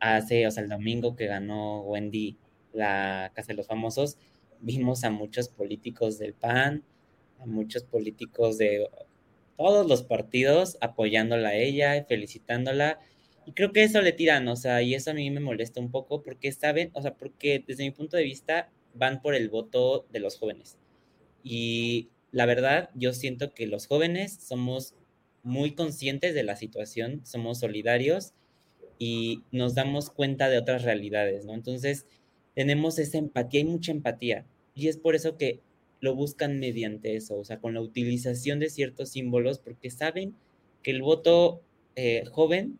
[0.00, 2.36] hace, o sea, el domingo que ganó Wendy
[2.72, 4.18] la Casa de los Famosos,
[4.60, 6.84] vimos a muchos políticos del PAN,
[7.38, 8.88] a muchos políticos de
[9.56, 13.00] todos los partidos apoyándola a ella y felicitándola.
[13.46, 15.90] Y creo que eso le tiran, o sea, y eso a mí me molesta un
[15.90, 20.06] poco porque saben, o sea, porque desde mi punto de vista van por el voto
[20.10, 20.78] de los jóvenes.
[21.42, 24.94] Y la verdad, yo siento que los jóvenes somos
[25.42, 28.34] muy conscientes de la situación, somos solidarios
[29.00, 31.54] y nos damos cuenta de otras realidades, ¿no?
[31.54, 32.06] Entonces,
[32.54, 34.44] tenemos esa empatía y mucha empatía.
[34.74, 35.60] Y es por eso que
[36.00, 40.36] lo buscan mediante eso, o sea, con la utilización de ciertos símbolos, porque saben
[40.82, 41.62] que el voto
[41.96, 42.78] eh, joven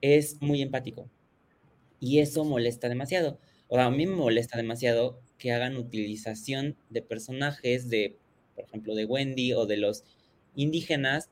[0.00, 1.06] es muy empático.
[2.00, 3.38] Y eso molesta demasiado.
[3.68, 8.16] O a mí me molesta demasiado que hagan utilización de personajes de,
[8.54, 10.04] por ejemplo, de Wendy o de los
[10.56, 11.28] indígenas,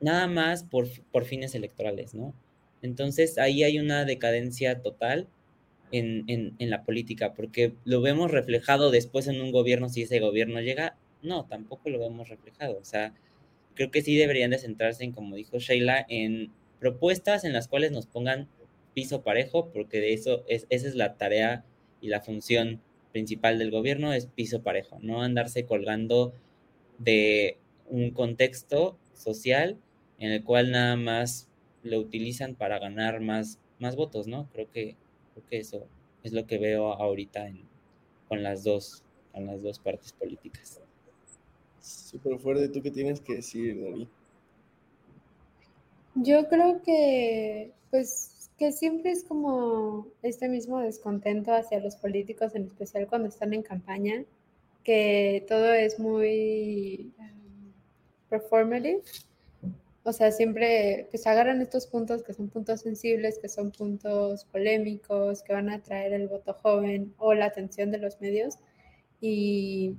[0.00, 2.32] nada más por, por fines electorales, ¿no?
[2.82, 5.28] Entonces ahí hay una decadencia total
[5.92, 10.96] en, la política, porque lo vemos reflejado después en un gobierno, si ese gobierno llega,
[11.22, 12.78] no, tampoco lo vemos reflejado.
[12.78, 13.14] O sea,
[13.74, 17.92] creo que sí deberían de centrarse en, como dijo Sheila, en propuestas en las cuales
[17.92, 18.48] nos pongan
[18.94, 21.64] piso parejo, porque de eso es, esa es la tarea
[22.00, 22.80] y la función
[23.12, 26.34] principal del gobierno, es piso parejo, no andarse colgando
[26.98, 27.58] de
[27.88, 29.78] un contexto social
[30.18, 31.45] en el cual nada más
[31.86, 34.48] lo utilizan para ganar más, más votos, ¿no?
[34.52, 34.96] Creo que
[35.36, 35.86] Creo que eso
[36.22, 37.46] es lo que veo ahorita
[38.26, 40.80] con, las dos, con las dos partes políticas.
[41.82, 44.08] Súper fuerte, ¿tú qué tienes que decir, David?
[46.14, 52.64] Yo creo que, pues, que siempre es como este mismo descontento hacia los políticos, en
[52.64, 54.24] especial cuando están en campaña,
[54.84, 57.72] que todo es muy um,
[58.30, 59.02] performative
[60.06, 65.42] o sea, siempre pues agarran estos puntos que son puntos sensibles, que son puntos polémicos,
[65.42, 68.54] que van a atraer el voto joven o la atención de los medios
[69.20, 69.96] y,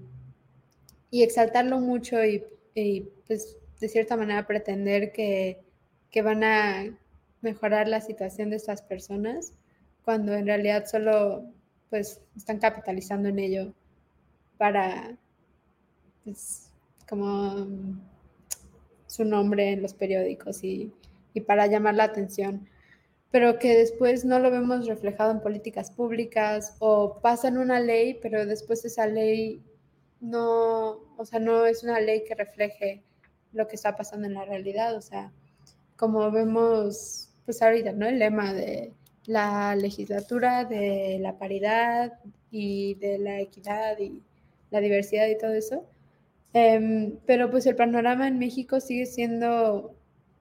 [1.12, 2.46] y exaltarlo mucho y,
[3.28, 5.60] pues de cierta manera pretender que,
[6.10, 6.98] que van a
[7.42, 9.52] mejorar la situación de estas personas
[10.06, 11.52] cuando en realidad solo
[11.90, 13.74] pues están capitalizando en ello
[14.58, 15.18] para
[16.24, 16.72] pues
[17.10, 17.68] como
[19.18, 20.94] su nombre en los periódicos y,
[21.46, 22.68] para llamar la atención,
[23.30, 28.46] pero que después no lo vemos reflejado en políticas públicas o pasan una ley, pero
[28.48, 29.62] después esa ley
[30.20, 33.04] no, o sea, no es una ley que refleje
[33.54, 35.32] lo que está pasando en la realidad, o sea,
[35.96, 38.08] como vemos pues ahorita, ¿no?
[38.08, 38.94] El lema de
[39.26, 42.14] la legislatura de la paridad
[42.50, 44.24] y de la equidad y
[44.72, 45.86] la diversidad y todo eso,
[46.54, 49.94] Em, pero pues el panorama en México sigue siendo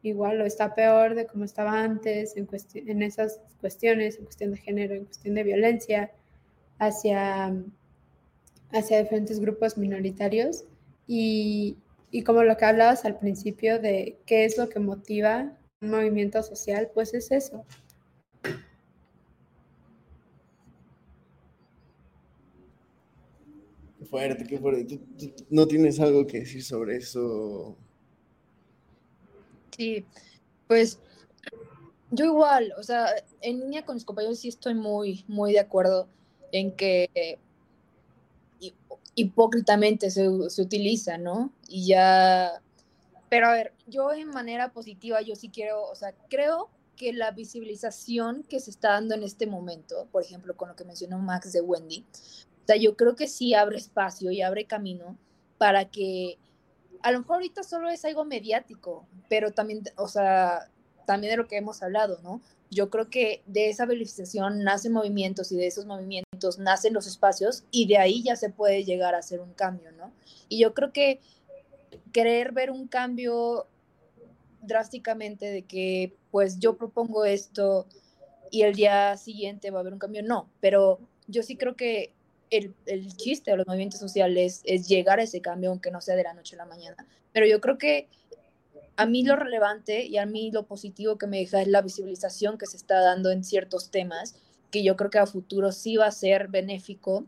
[0.03, 4.59] igual o está peor de como estaba antes en, en esas cuestiones, en cuestión de
[4.59, 6.13] género, en cuestión de violencia
[6.79, 7.55] hacia,
[8.71, 10.65] hacia diferentes grupos minoritarios.
[11.09, 11.77] Y,
[12.11, 16.43] y como lo que hablabas al principio de qué es lo que motiva un movimiento
[16.43, 17.65] social, pues es eso,
[24.07, 25.01] fuerte, qué fuerte.
[25.51, 27.77] no tienes algo que decir sobre eso?
[29.77, 30.05] Sí,
[30.67, 30.99] pues
[32.11, 33.09] yo igual, o sea,
[33.41, 36.09] en línea con mis compañeros sí estoy muy, muy de acuerdo
[36.53, 37.39] en que
[39.15, 41.53] hipócritamente se, se utiliza, ¿no?
[41.69, 42.63] Y ya
[43.29, 47.31] Pero a ver, yo en manera positiva, yo sí quiero, o sea, creo que la
[47.31, 51.53] visibilización que se está dando en este momento, por ejemplo, con lo que mencionó Max
[51.53, 52.07] de Wendy,
[52.67, 55.17] o sea, yo creo que sí abre espacio y abre camino
[55.57, 56.37] para que
[57.01, 60.69] a lo mejor ahorita solo es algo mediático, pero también, o sea,
[61.07, 62.41] también de lo que hemos hablado, ¿no?
[62.69, 67.62] Yo creo que de esa visibilización nacen movimientos y de esos movimientos nacen los espacios
[67.71, 70.11] y de ahí ya se puede llegar a hacer un cambio, ¿no?
[70.49, 71.21] Y yo creo que
[72.12, 73.69] querer ver un cambio
[74.61, 77.87] drásticamente de que pues yo propongo esto
[78.51, 80.99] y el día siguiente va a haber un cambio, no, pero
[81.29, 82.16] yo sí creo que
[82.51, 86.17] el, el, chiste de los movimientos sociales es llegar a ese cambio, aunque no sea
[86.17, 87.07] de la noche a la mañana.
[87.33, 88.09] Pero yo creo que
[88.97, 92.59] a mí lo relevante y a mí lo positivo que me deja es la visibilización
[92.59, 94.37] que se está dando en ciertos temas,
[94.71, 97.25] que yo creo que a futuro sí va a ser benéfico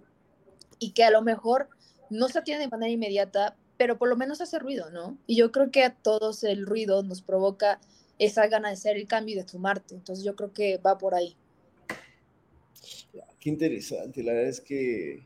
[0.78, 1.68] y que a lo mejor
[2.10, 5.18] no se atiende de manera inmediata, pero por lo menos hace ruido, ¿no?
[5.26, 7.80] Y yo creo que a todos el ruido nos provoca
[8.18, 9.94] esa gana de hacer el cambio y de sumarte.
[9.94, 11.36] Entonces yo creo que va por ahí.
[13.40, 15.22] Qué interesante, la verdad es que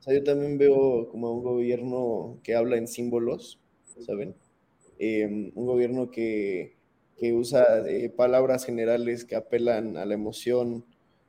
[0.00, 3.60] o sea, yo también veo como un gobierno que habla en símbolos,
[4.06, 4.36] ¿saben?
[4.98, 6.76] Em, un gobierno que,
[7.16, 10.84] que usa eh, palabras generales que apelan a la emoción,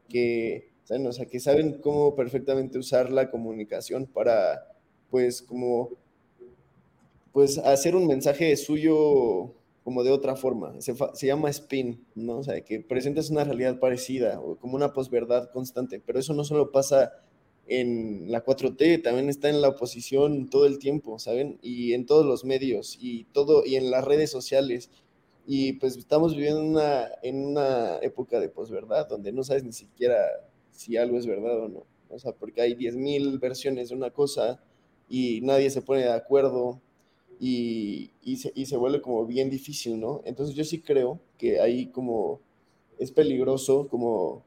[0.09, 1.07] que, ¿saben?
[1.07, 4.67] O sea, que saben cómo perfectamente usar la comunicación para,
[5.11, 5.91] pues, como,
[7.31, 9.53] pues, hacer un mensaje suyo
[9.87, 10.75] como de otra forma.
[10.81, 10.93] Se,
[11.25, 12.39] llama spin, ¿no?
[12.39, 16.43] O sea, que presentas una realidad parecida o como una posverdad constante, pero eso no
[16.43, 17.13] solo pasa
[17.67, 21.57] en la 4T, también está en la oposición todo el tiempo, ¿saben?
[21.61, 24.89] Y en todos los medios y todo y en las redes sociales.
[25.45, 30.17] Y pues estamos viviendo una, en una época de posverdad donde no sabes ni siquiera
[30.69, 31.85] si algo es verdad o no.
[32.09, 34.61] O sea, porque hay 10.000 versiones de una cosa
[35.07, 36.81] y nadie se pone de acuerdo
[37.39, 40.21] y, y, se, y, se, vuelve como bien difícil, ¿no?
[40.25, 42.41] Entonces yo sí creo que ahí como
[42.99, 44.43] es peligroso como,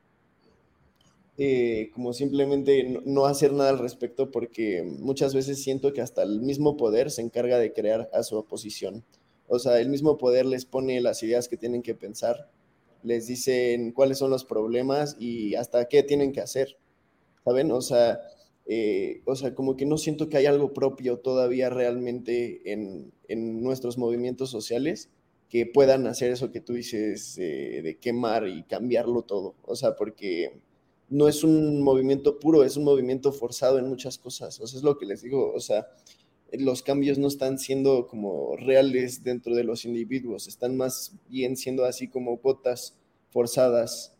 [1.38, 6.22] eh, como simplemente no, no, hacer nada al respecto porque muchas veces siento que hasta
[6.22, 9.04] el mismo poder se encarga de crear a su oposición.
[9.48, 12.50] O sea, el mismo poder les pone las ideas que tienen que pensar,
[13.02, 16.76] les dicen cuáles son los problemas y hasta qué tienen que hacer,
[17.44, 17.72] ¿saben?
[17.72, 18.20] O sea,
[18.72, 23.64] eh, o sea, como que no siento que hay algo propio todavía realmente en, en
[23.64, 25.10] nuestros movimientos sociales
[25.48, 29.56] que puedan hacer eso que tú dices eh, de quemar y cambiarlo todo.
[29.64, 30.60] O sea, porque
[31.08, 34.60] no es un movimiento puro, es un movimiento forzado en muchas cosas.
[34.60, 35.52] O sea, es lo que les digo.
[35.52, 35.88] O sea,
[36.52, 41.84] los cambios no están siendo como reales dentro de los individuos, están más bien siendo
[41.84, 42.96] así como botas
[43.30, 44.14] forzadas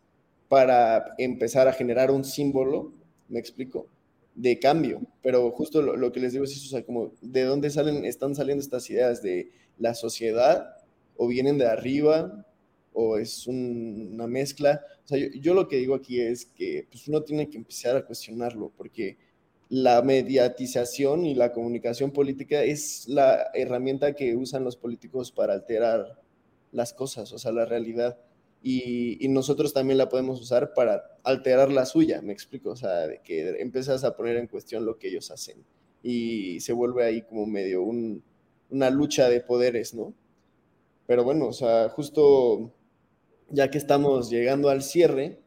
[0.49, 2.93] para empezar a generar un símbolo,
[3.29, 3.87] ¿me explico?
[4.35, 7.71] De cambio, pero justo lo, que les digo es eso, o sea, como de dónde
[7.71, 10.77] salen, están saliendo estas ideas de la sociedad
[11.17, 12.47] o vienen de arriba
[12.93, 14.85] o es un, una mezcla.
[15.05, 17.97] O sea, yo, yo, lo que digo aquí es que pues, uno tiene que empezar
[17.97, 19.19] a cuestionarlo porque
[19.69, 26.21] la mediatización y la comunicación política es la herramienta que usan los políticos para alterar
[26.73, 28.19] las cosas, o sea, la realidad
[28.63, 33.07] y, y, nosotros también la podemos usar para alterar la suya, me explico, o sea,
[33.07, 35.65] de que empiezas a poner en cuestión lo que ellos hacen
[36.03, 38.23] y se vuelve ahí como medio un,
[38.71, 40.15] una lucha de poderes, ¿no?
[41.07, 42.73] Pero bueno, o sea, justo
[43.51, 45.41] ya que estamos llegando al cierre,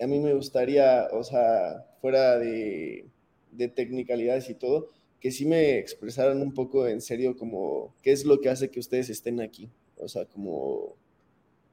[0.00, 3.08] a mí me gustaría, o sea, fuera de,
[3.52, 8.24] de technicalidades y todo, que sí me expresaran un poco en serio como qué es
[8.24, 10.96] lo que hace que ustedes estén aquí, o sea, como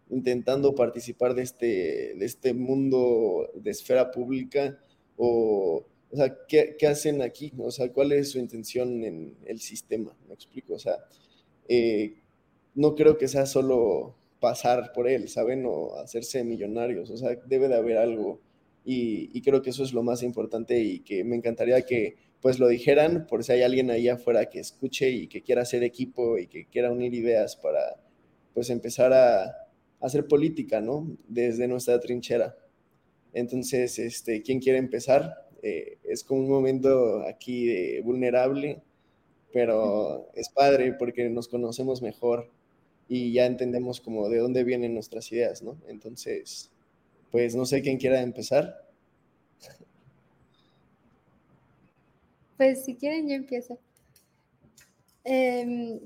[0.10, 4.78] intentando participar de este, de este mundo de esfera pública
[5.18, 7.51] o, o sea, ¿qué, ¿qué, hacen aquí?
[7.58, 10.16] O sea, ¿cuál es su intención en el sistema?
[10.28, 10.97] Me explico, o sea,
[11.68, 12.16] eh,
[12.76, 15.66] no creo que sea solo pasar por él, ¿saben?
[15.66, 18.41] O hacerse millonarios, o sea, debe de haber algo
[18.86, 22.60] y, y creo que eso es lo más importante y que me encantaría que pues
[22.60, 26.38] lo dijeran por si hay alguien ahí afuera que escuche y que quiera hacer equipo
[26.38, 27.80] y que quiera unir ideas para
[28.54, 29.62] pues empezar a,
[30.04, 31.08] hacer política, ¿no?
[31.28, 32.56] Desde nuestra trinchera.
[33.34, 35.47] Entonces, este, ¿quién quiere empezar?
[35.62, 38.82] Eh, es como un momento aquí vulnerable,
[39.54, 42.51] pero es padre porque nos conocemos mejor
[43.08, 45.78] y ya entendemos como de dónde vienen nuestras ideas, ¿no?
[45.88, 46.70] Entonces,
[47.32, 48.86] pues no sé quién quiera empezar.
[52.58, 53.80] Pues si quieren, yo empiezo.
[55.24, 56.01] Eh,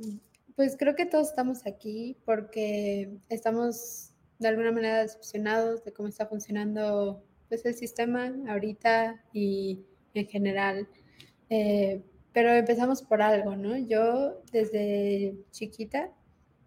[0.58, 6.26] pues creo que todos estamos aquí porque estamos de alguna manera decepcionados de cómo está
[6.26, 9.86] funcionando pues, el sistema ahorita y
[10.16, 10.88] en general.
[11.52, 12.02] Eh,
[12.34, 13.78] pero empezamos por algo, ¿no?
[13.78, 16.10] Yo desde chiquita,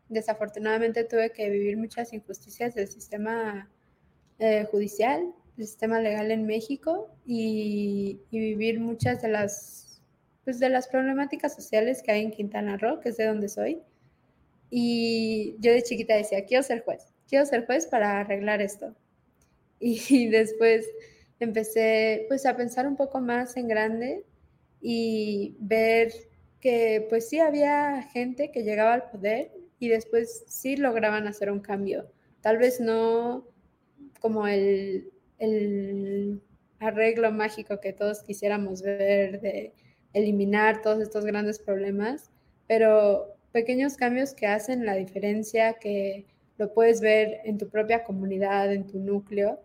[0.08, 3.68] desafortunadamente tuve que vivir muchas injusticias del sistema
[4.38, 9.89] eh, judicial, del sistema legal en México y, y, vivir muchas de las,
[10.44, 13.82] pues de las problemáticas sociales que hay en Quintana Roo, que es de donde soy.
[14.70, 18.94] Y yo de chiquita decía, quiero ser juez, quiero ser juez para arreglar esto.
[19.80, 20.86] Y después
[21.40, 24.26] empecé pues a pensar un poco más en grande
[24.82, 26.12] y ver
[26.60, 31.60] que pues sí había gente que llegaba al poder y después sí lograban hacer un
[31.60, 32.10] cambio.
[32.42, 33.48] Tal vez no
[34.20, 36.42] como el, el
[36.78, 39.72] arreglo mágico que todos quisiéramos ver de
[40.12, 42.30] eliminar todos estos grandes problemas,
[42.66, 46.26] pero pequeños cambios que hacen la diferencia, que
[46.58, 49.60] lo puedes ver en tu propia comunidad, en tu núcleo,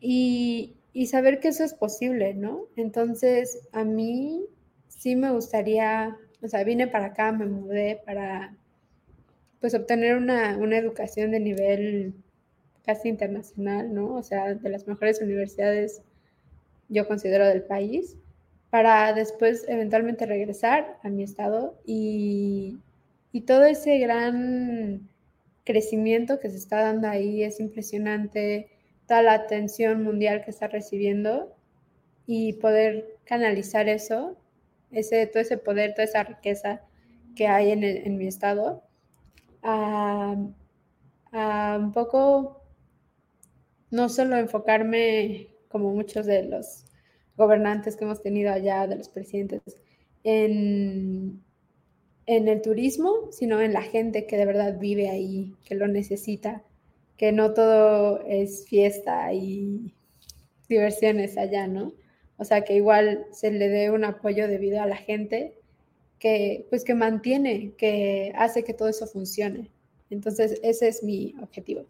[0.00, 2.66] y, y saber que eso es posible, ¿no?
[2.76, 4.44] Entonces, a mí
[4.88, 8.56] sí me gustaría, o sea, vine para acá, me mudé para,
[9.60, 12.14] pues, obtener una, una educación de nivel
[12.84, 14.14] casi internacional, ¿no?
[14.14, 16.02] O sea, de las mejores universidades,
[16.88, 18.16] yo considero, del país,
[18.74, 22.78] para después eventualmente regresar a mi estado y,
[23.30, 25.08] y todo ese gran
[25.62, 28.68] crecimiento que se está dando ahí es impresionante
[29.06, 31.54] toda la atención mundial que está recibiendo
[32.26, 34.36] y poder canalizar eso,
[34.90, 36.80] ese, todo ese poder, toda esa riqueza
[37.36, 38.82] que hay en, en mi estado,
[39.62, 40.34] a,
[41.30, 42.60] a, un poco
[43.92, 46.86] no solo enfocarme como muchos de los
[47.36, 49.62] gobernantes que hemos tenido allá, de los presidentes,
[50.22, 51.42] en,
[52.26, 56.62] en el turismo, sino en la gente que de verdad vive ahí, que lo necesita
[57.16, 59.94] que no todo es fiesta y
[60.68, 61.92] diversiones allá, ¿no?
[62.36, 65.58] O sea, que igual se le dé un apoyo debido a la gente
[66.18, 69.70] que, pues, que mantiene, que hace que todo eso funcione.
[70.10, 71.84] Entonces, ese es mi objetivo.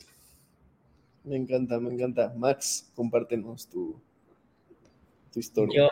[1.25, 2.35] Me encanta, me encanta.
[2.37, 3.99] Max, compártenos tu,
[5.75, 5.89] Yo,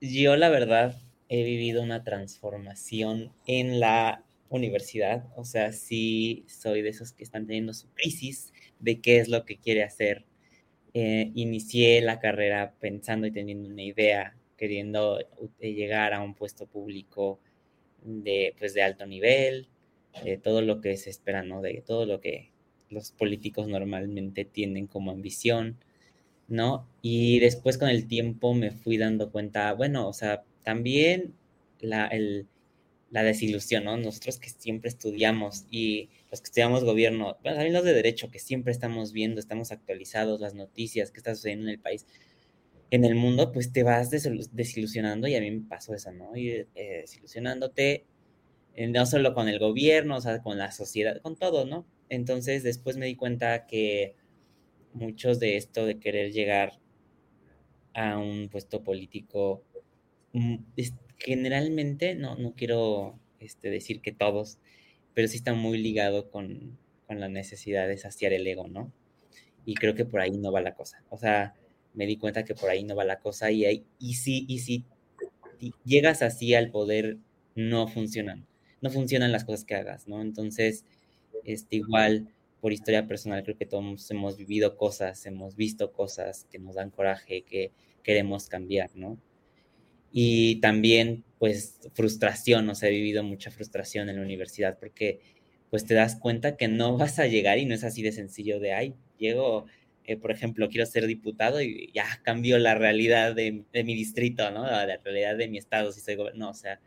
[0.00, 0.96] yo, la verdad,
[1.28, 5.26] he vivido una transformación en la universidad.
[5.36, 9.44] O sea, sí soy de esos que están teniendo su crisis de qué es lo
[9.44, 10.24] que quiere hacer.
[10.94, 16.66] Eh, inicié la carrera pensando y teniendo una idea, queriendo eh, llegar a un puesto
[16.66, 17.40] público
[18.02, 19.68] de, pues, de alto nivel,
[20.24, 21.60] de todo lo que se espera, ¿no?
[21.60, 22.50] De todo lo que
[22.88, 25.76] los políticos normalmente tienen como ambición,
[26.48, 26.86] ¿no?
[27.02, 31.34] Y después con el tiempo me fui dando cuenta, bueno, o sea, también
[31.80, 32.46] la, el,
[33.10, 33.96] la desilusión, ¿no?
[33.96, 38.38] Nosotros que siempre estudiamos y los que estudiamos gobierno, bueno, también los de derecho, que
[38.38, 42.06] siempre estamos viendo, estamos actualizados, las noticias, qué está sucediendo en el país,
[42.90, 46.36] en el mundo, pues te vas desilusionando y a mí me pasó eso, ¿no?
[46.36, 46.66] Y eh,
[47.02, 48.04] desilusionándote,
[48.74, 51.86] eh, no solo con el gobierno, o sea, con la sociedad, con todo, ¿no?
[52.08, 54.14] Entonces después me di cuenta que
[54.96, 56.72] muchos de esto de querer llegar
[57.94, 59.62] a un puesto político,
[60.32, 60.56] mm,
[61.18, 64.58] generalmente, no, no quiero este, decir que todos,
[65.14, 68.92] pero sí está muy ligado con, con la necesidad de saciar el ego, ¿no?
[69.64, 71.04] Y creo que por ahí no va la cosa.
[71.10, 71.54] O sea,
[71.94, 74.60] me di cuenta que por ahí no va la cosa y, hay, y si, y
[74.60, 74.84] si
[75.84, 77.18] llegas así al poder,
[77.54, 78.46] no funcionan.
[78.82, 80.20] No funcionan las cosas que hagas, ¿no?
[80.20, 80.84] Entonces,
[81.44, 82.28] este, igual,
[82.66, 86.90] por historia personal, creo que todos hemos vivido cosas, hemos visto cosas que nos dan
[86.90, 87.70] coraje, que
[88.02, 89.20] queremos cambiar, ¿no?
[90.18, 95.20] y también pues frustración, o sea, he vivido mucha frustración en la universidad porque
[95.68, 98.58] pues te das cuenta que no vas a llegar y no es así de sencillo
[98.58, 99.66] de, ay, llego,
[100.04, 104.64] eh, por ejemplo, quiero ser diputado y ya cambio la realidad de, mi distrito, ¿no?
[104.64, 106.80] La, realidad de mi estado, si soy no, o sea,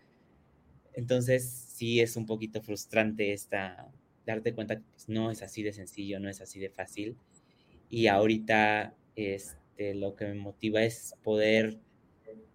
[0.96, 3.92] entonces sí es un poquito frustrante esta,
[4.30, 7.18] darte cuenta que pues, no es así de sencillo, no es así de fácil
[7.90, 11.80] y ahorita este, lo que me motiva es poder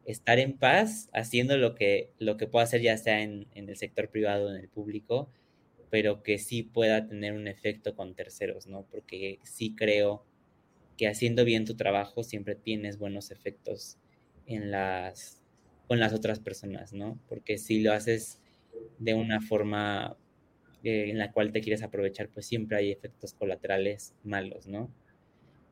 [0.04, 3.76] estar en paz haciendo lo que, lo que pueda hacer ya sea en, en, el
[3.76, 5.30] sector privado o en el público,
[5.90, 8.86] pero que sí pueda tener un efecto con terceros, ¿no?
[8.90, 10.24] Porque sí creo
[10.96, 13.98] que haciendo bien tu trabajo siempre tienes buenos efectos
[14.46, 15.42] en las,
[15.88, 17.18] con las otras personas, ¿no?
[17.28, 18.40] Porque si lo haces
[18.98, 20.16] de una forma
[20.84, 24.90] eh, en la cual te quieres aprovechar, pues siempre hay efectos colaterales malos, ¿no?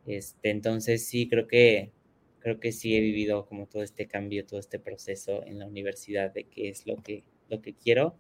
[0.07, 1.93] Este, entonces sí creo que
[2.41, 6.33] creo que sí he vivido como todo este cambio, todo este proceso en la universidad
[6.33, 8.17] de qué es lo que, lo que quiero.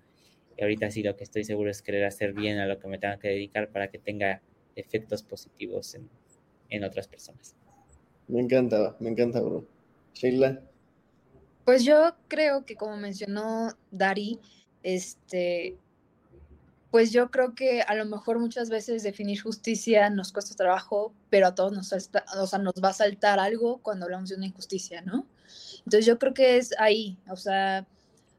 [0.56, 2.98] Y ahorita sí lo que estoy seguro es querer hacer bien a lo que me
[2.98, 4.40] tenga que dedicar para que tenga
[4.76, 6.08] efectos positivos en,
[6.68, 7.56] en otras personas.
[8.28, 9.66] Me encanta, me encanta, bro.
[10.14, 10.62] Sheila.
[11.64, 14.38] Pues yo creo que como mencionó Dari,
[14.82, 15.76] este,
[16.92, 21.46] pues yo creo que a lo mejor muchas veces definir justicia nos cuesta trabajo, pero
[21.46, 25.26] a todos nos, va a saltar algo cuando hablamos de una injusticia, ¿no?
[25.78, 27.86] Entonces yo creo que es ahí, o sea,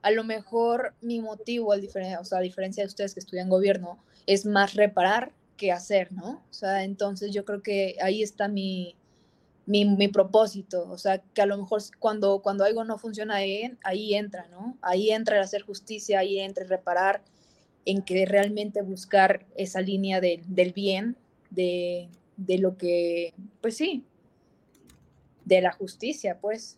[0.04, 3.98] a lo mejor mi motivo, o sea, a diferencia de ustedes que estudian gobierno,
[4.28, 6.44] es más reparar que hacer, ¿no?
[6.48, 8.96] O sea, entonces yo creo que ahí está mi,
[9.66, 13.80] mi, mi, propósito, o sea, que a lo mejor cuando, cuando algo no funciona bien,
[13.84, 14.78] ahí entra, ¿no?
[14.84, 17.24] Ahí entra el hacer justicia, ahí entra el reparar,
[17.86, 21.18] en que realmente buscar esa línea del bien,
[21.50, 24.04] de, de lo que, pues sí,
[25.46, 26.78] de la justicia, pues.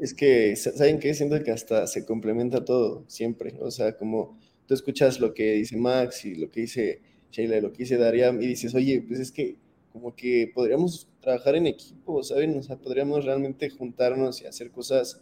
[0.00, 1.14] Es que, ¿saben qué?
[1.14, 3.54] Siento que hasta se complementa todo, siempre.
[3.60, 7.72] O sea, como tú escuchas lo que dice Max y lo que dice Sheila, lo
[7.72, 9.56] que dice Dariam, y dices, oye, pues es que
[9.92, 12.56] como que podríamos trabajar en equipo, ¿saben?
[12.56, 15.20] O sea, podríamos realmente juntarnos y hacer cosas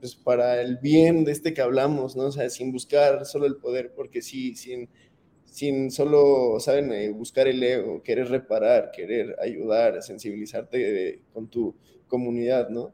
[0.00, 2.24] pues para el bien de este que hablamos, ¿no?
[2.24, 4.88] O sea, sin buscar solo el poder, porque sí, sin,
[5.44, 6.92] sin solo, ¿saben?
[6.92, 11.76] Eh, buscar el ego, querer reparar, querer ayudar, sensibilizarte con tu
[12.08, 12.92] comunidad, ¿no?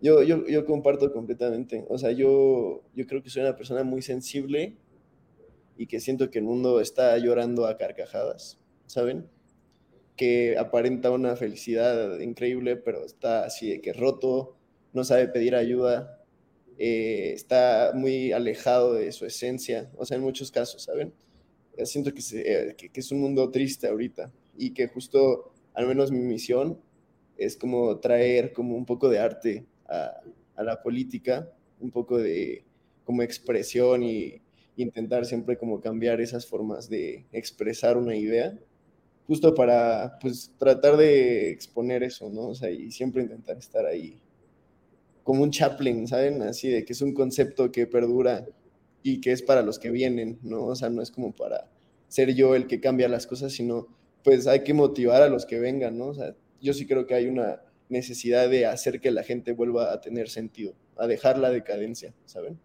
[0.00, 4.00] Yo, yo, yo comparto completamente, o sea, yo, yo creo que soy una persona muy
[4.02, 4.78] sensible
[5.76, 9.28] y que siento que el mundo está llorando a carcajadas, ¿saben?
[10.16, 14.56] Que aparenta una felicidad increíble, pero está así de que roto,
[14.92, 16.19] no sabe pedir ayuda,
[16.82, 21.12] eh, está muy alejado de su esencia, o sea, en muchos casos, ¿saben?
[21.84, 26.20] Siento eh, que, que, es un mundo triste ahorita y que justo, al menos mi
[26.20, 26.80] misión,
[27.36, 30.22] es como traer como un poco de arte a,
[30.56, 32.64] a la política, un poco de
[33.04, 34.40] como expresión y
[34.76, 38.58] intentar siempre como cambiar esas formas de expresar una idea,
[39.26, 42.48] justo para pues tratar de exponer eso, ¿no?
[42.48, 44.18] O sea, y siempre intentar estar ahí
[45.30, 46.42] como un Chaplin, ¿saben?
[46.42, 48.48] Así de que es un concepto que perdura
[49.04, 50.64] y que es para los que vienen, ¿no?
[50.64, 51.70] O sea, no es como para
[52.08, 53.86] ser yo el que cambia las cosas, sino
[54.24, 56.06] pues hay que motivar a los que vengan, ¿no?
[56.06, 59.92] O sea, yo sí creo que hay una necesidad de hacer que la gente vuelva
[59.92, 62.58] a tener sentido, a dejar la decadencia, ¿saben?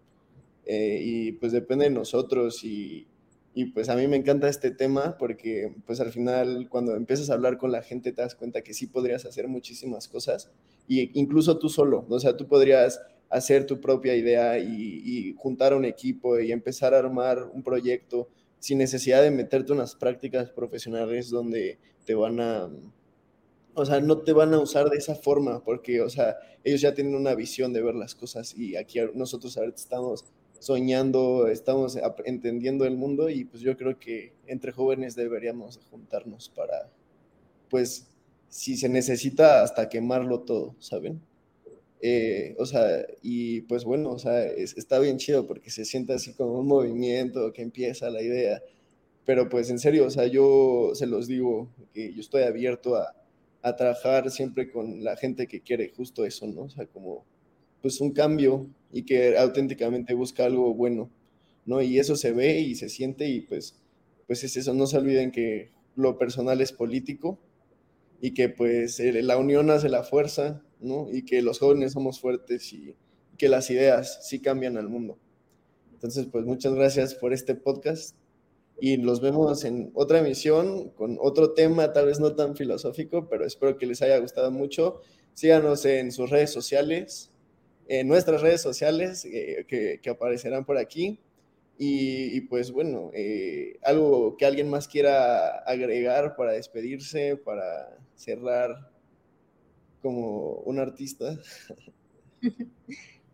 [0.65, 3.05] Eh, y pues depende de nosotros y,
[3.53, 7.35] y pues a mí me encanta este tema porque pues al final cuando empiezas a
[7.35, 10.49] hablar con la gente te das cuenta que sí podrías hacer muchísimas cosas
[10.87, 15.85] y incluso tú solo, o sea, tú podrías hacer tu propia idea y, juntar un
[15.85, 18.29] equipo y empezar a armar un proyecto
[18.59, 22.69] sin necesidad de meterte unas prácticas profesionales donde te van a,
[23.73, 26.93] o sea, no te van a usar de esa forma porque, o sea, ellos ya
[26.93, 30.25] tienen una visión de ver las cosas y aquí nosotros ahorita estamos
[30.59, 36.89] soñando, estamos entendiendo el mundo y pues yo creo que entre jóvenes deberíamos juntarnos para,
[37.69, 38.07] pues,
[38.55, 41.21] si se necesita hasta quemarlo todo, ¿saben?
[42.01, 46.31] Eh, o sea, y pues bueno, o sea, está bien chido porque se siente así
[46.33, 48.63] como un movimiento que empieza la idea,
[49.25, 53.13] pero pues en serio, o sea, yo se los digo que yo estoy abierto a,
[53.61, 56.61] a trabajar siempre con la gente que quiere justo eso, ¿no?
[56.63, 57.25] O sea, como
[57.81, 61.09] pues un cambio y que auténticamente busca algo bueno,
[61.65, 61.81] ¿no?
[61.81, 63.75] Y eso se ve y se siente y pues,
[64.27, 67.37] pues es eso, no se olviden que lo personal es político
[68.21, 71.07] y que pues la unión hace la fuerza, ¿no?
[71.11, 72.95] Y que los jóvenes somos fuertes y
[73.37, 75.17] que las ideas sí cambian al mundo.
[75.93, 78.15] Entonces, pues muchas gracias por este podcast
[78.79, 83.45] y los vemos en otra emisión con otro tema, tal vez no tan filosófico, pero
[83.45, 85.01] espero que les haya gustado mucho.
[85.33, 87.31] Síganos en sus redes sociales,
[87.87, 91.19] en nuestras redes sociales eh, que, aparecerán por aquí.
[91.77, 98.91] Y, pues bueno, eh, algo que alguien más quiera agregar para despedirse, para cerrar
[100.01, 101.37] como un artista.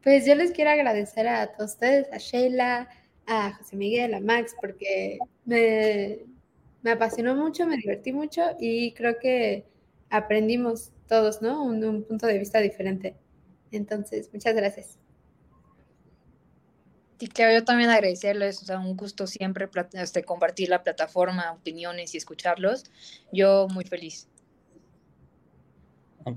[0.03, 2.89] Pues yo les quiero agradecer a todos ustedes, a Sheila,
[3.27, 6.21] a José Miguel, a Max, porque me,
[6.91, 9.67] apasionó mucho, me divertí mucho y creo que
[10.09, 11.63] aprendimos todos, ¿no?
[11.63, 13.15] un punto de vista diferente.
[13.71, 15.00] Entonces, muchas gracias.
[17.21, 22.15] Sí, claro, yo también agradecerles, o sea, un gusto siempre este, compartir la plataforma, opiniones
[22.15, 22.85] y escucharlos.
[23.31, 24.27] Yo muy feliz.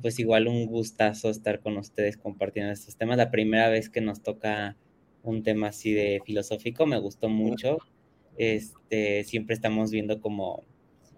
[0.03, 3.17] pues igual un gustazo estar con ustedes compartiendo estos temas.
[3.17, 4.77] La primera vez que nos toca
[5.23, 7.79] un tema así de filosófico, me gustó mucho.
[8.37, 10.65] Este, siempre estamos viendo como,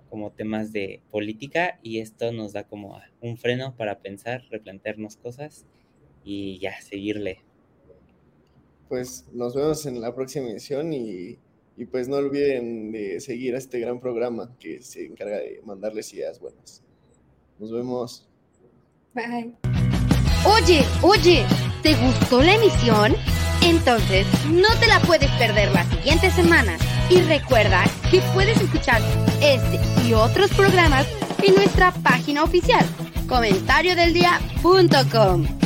[0.09, 5.67] como temas de política y esto nos da como un freno para pensar, replantearnos cosas
[6.23, 7.46] y ya, seguirle.
[8.89, 11.39] Pues nos vemos en la próxima edición y,
[11.91, 16.41] pues no olviden de seguir a este gran programa que se encarga de mandarles ideas
[16.41, 16.83] buenas.
[17.59, 18.29] Nos vemos.
[19.15, 19.55] Bye.
[20.47, 21.45] Oye, oye,
[21.83, 23.15] ¿te gustó la emisión?
[23.63, 26.79] Entonces, no te la puedes perder la siguiente semana.
[27.11, 29.01] Y recuerda que puedes escuchar
[29.43, 31.07] este y otros programas
[31.43, 32.85] en nuestra página oficial,
[33.29, 35.66] comentariodeldia.com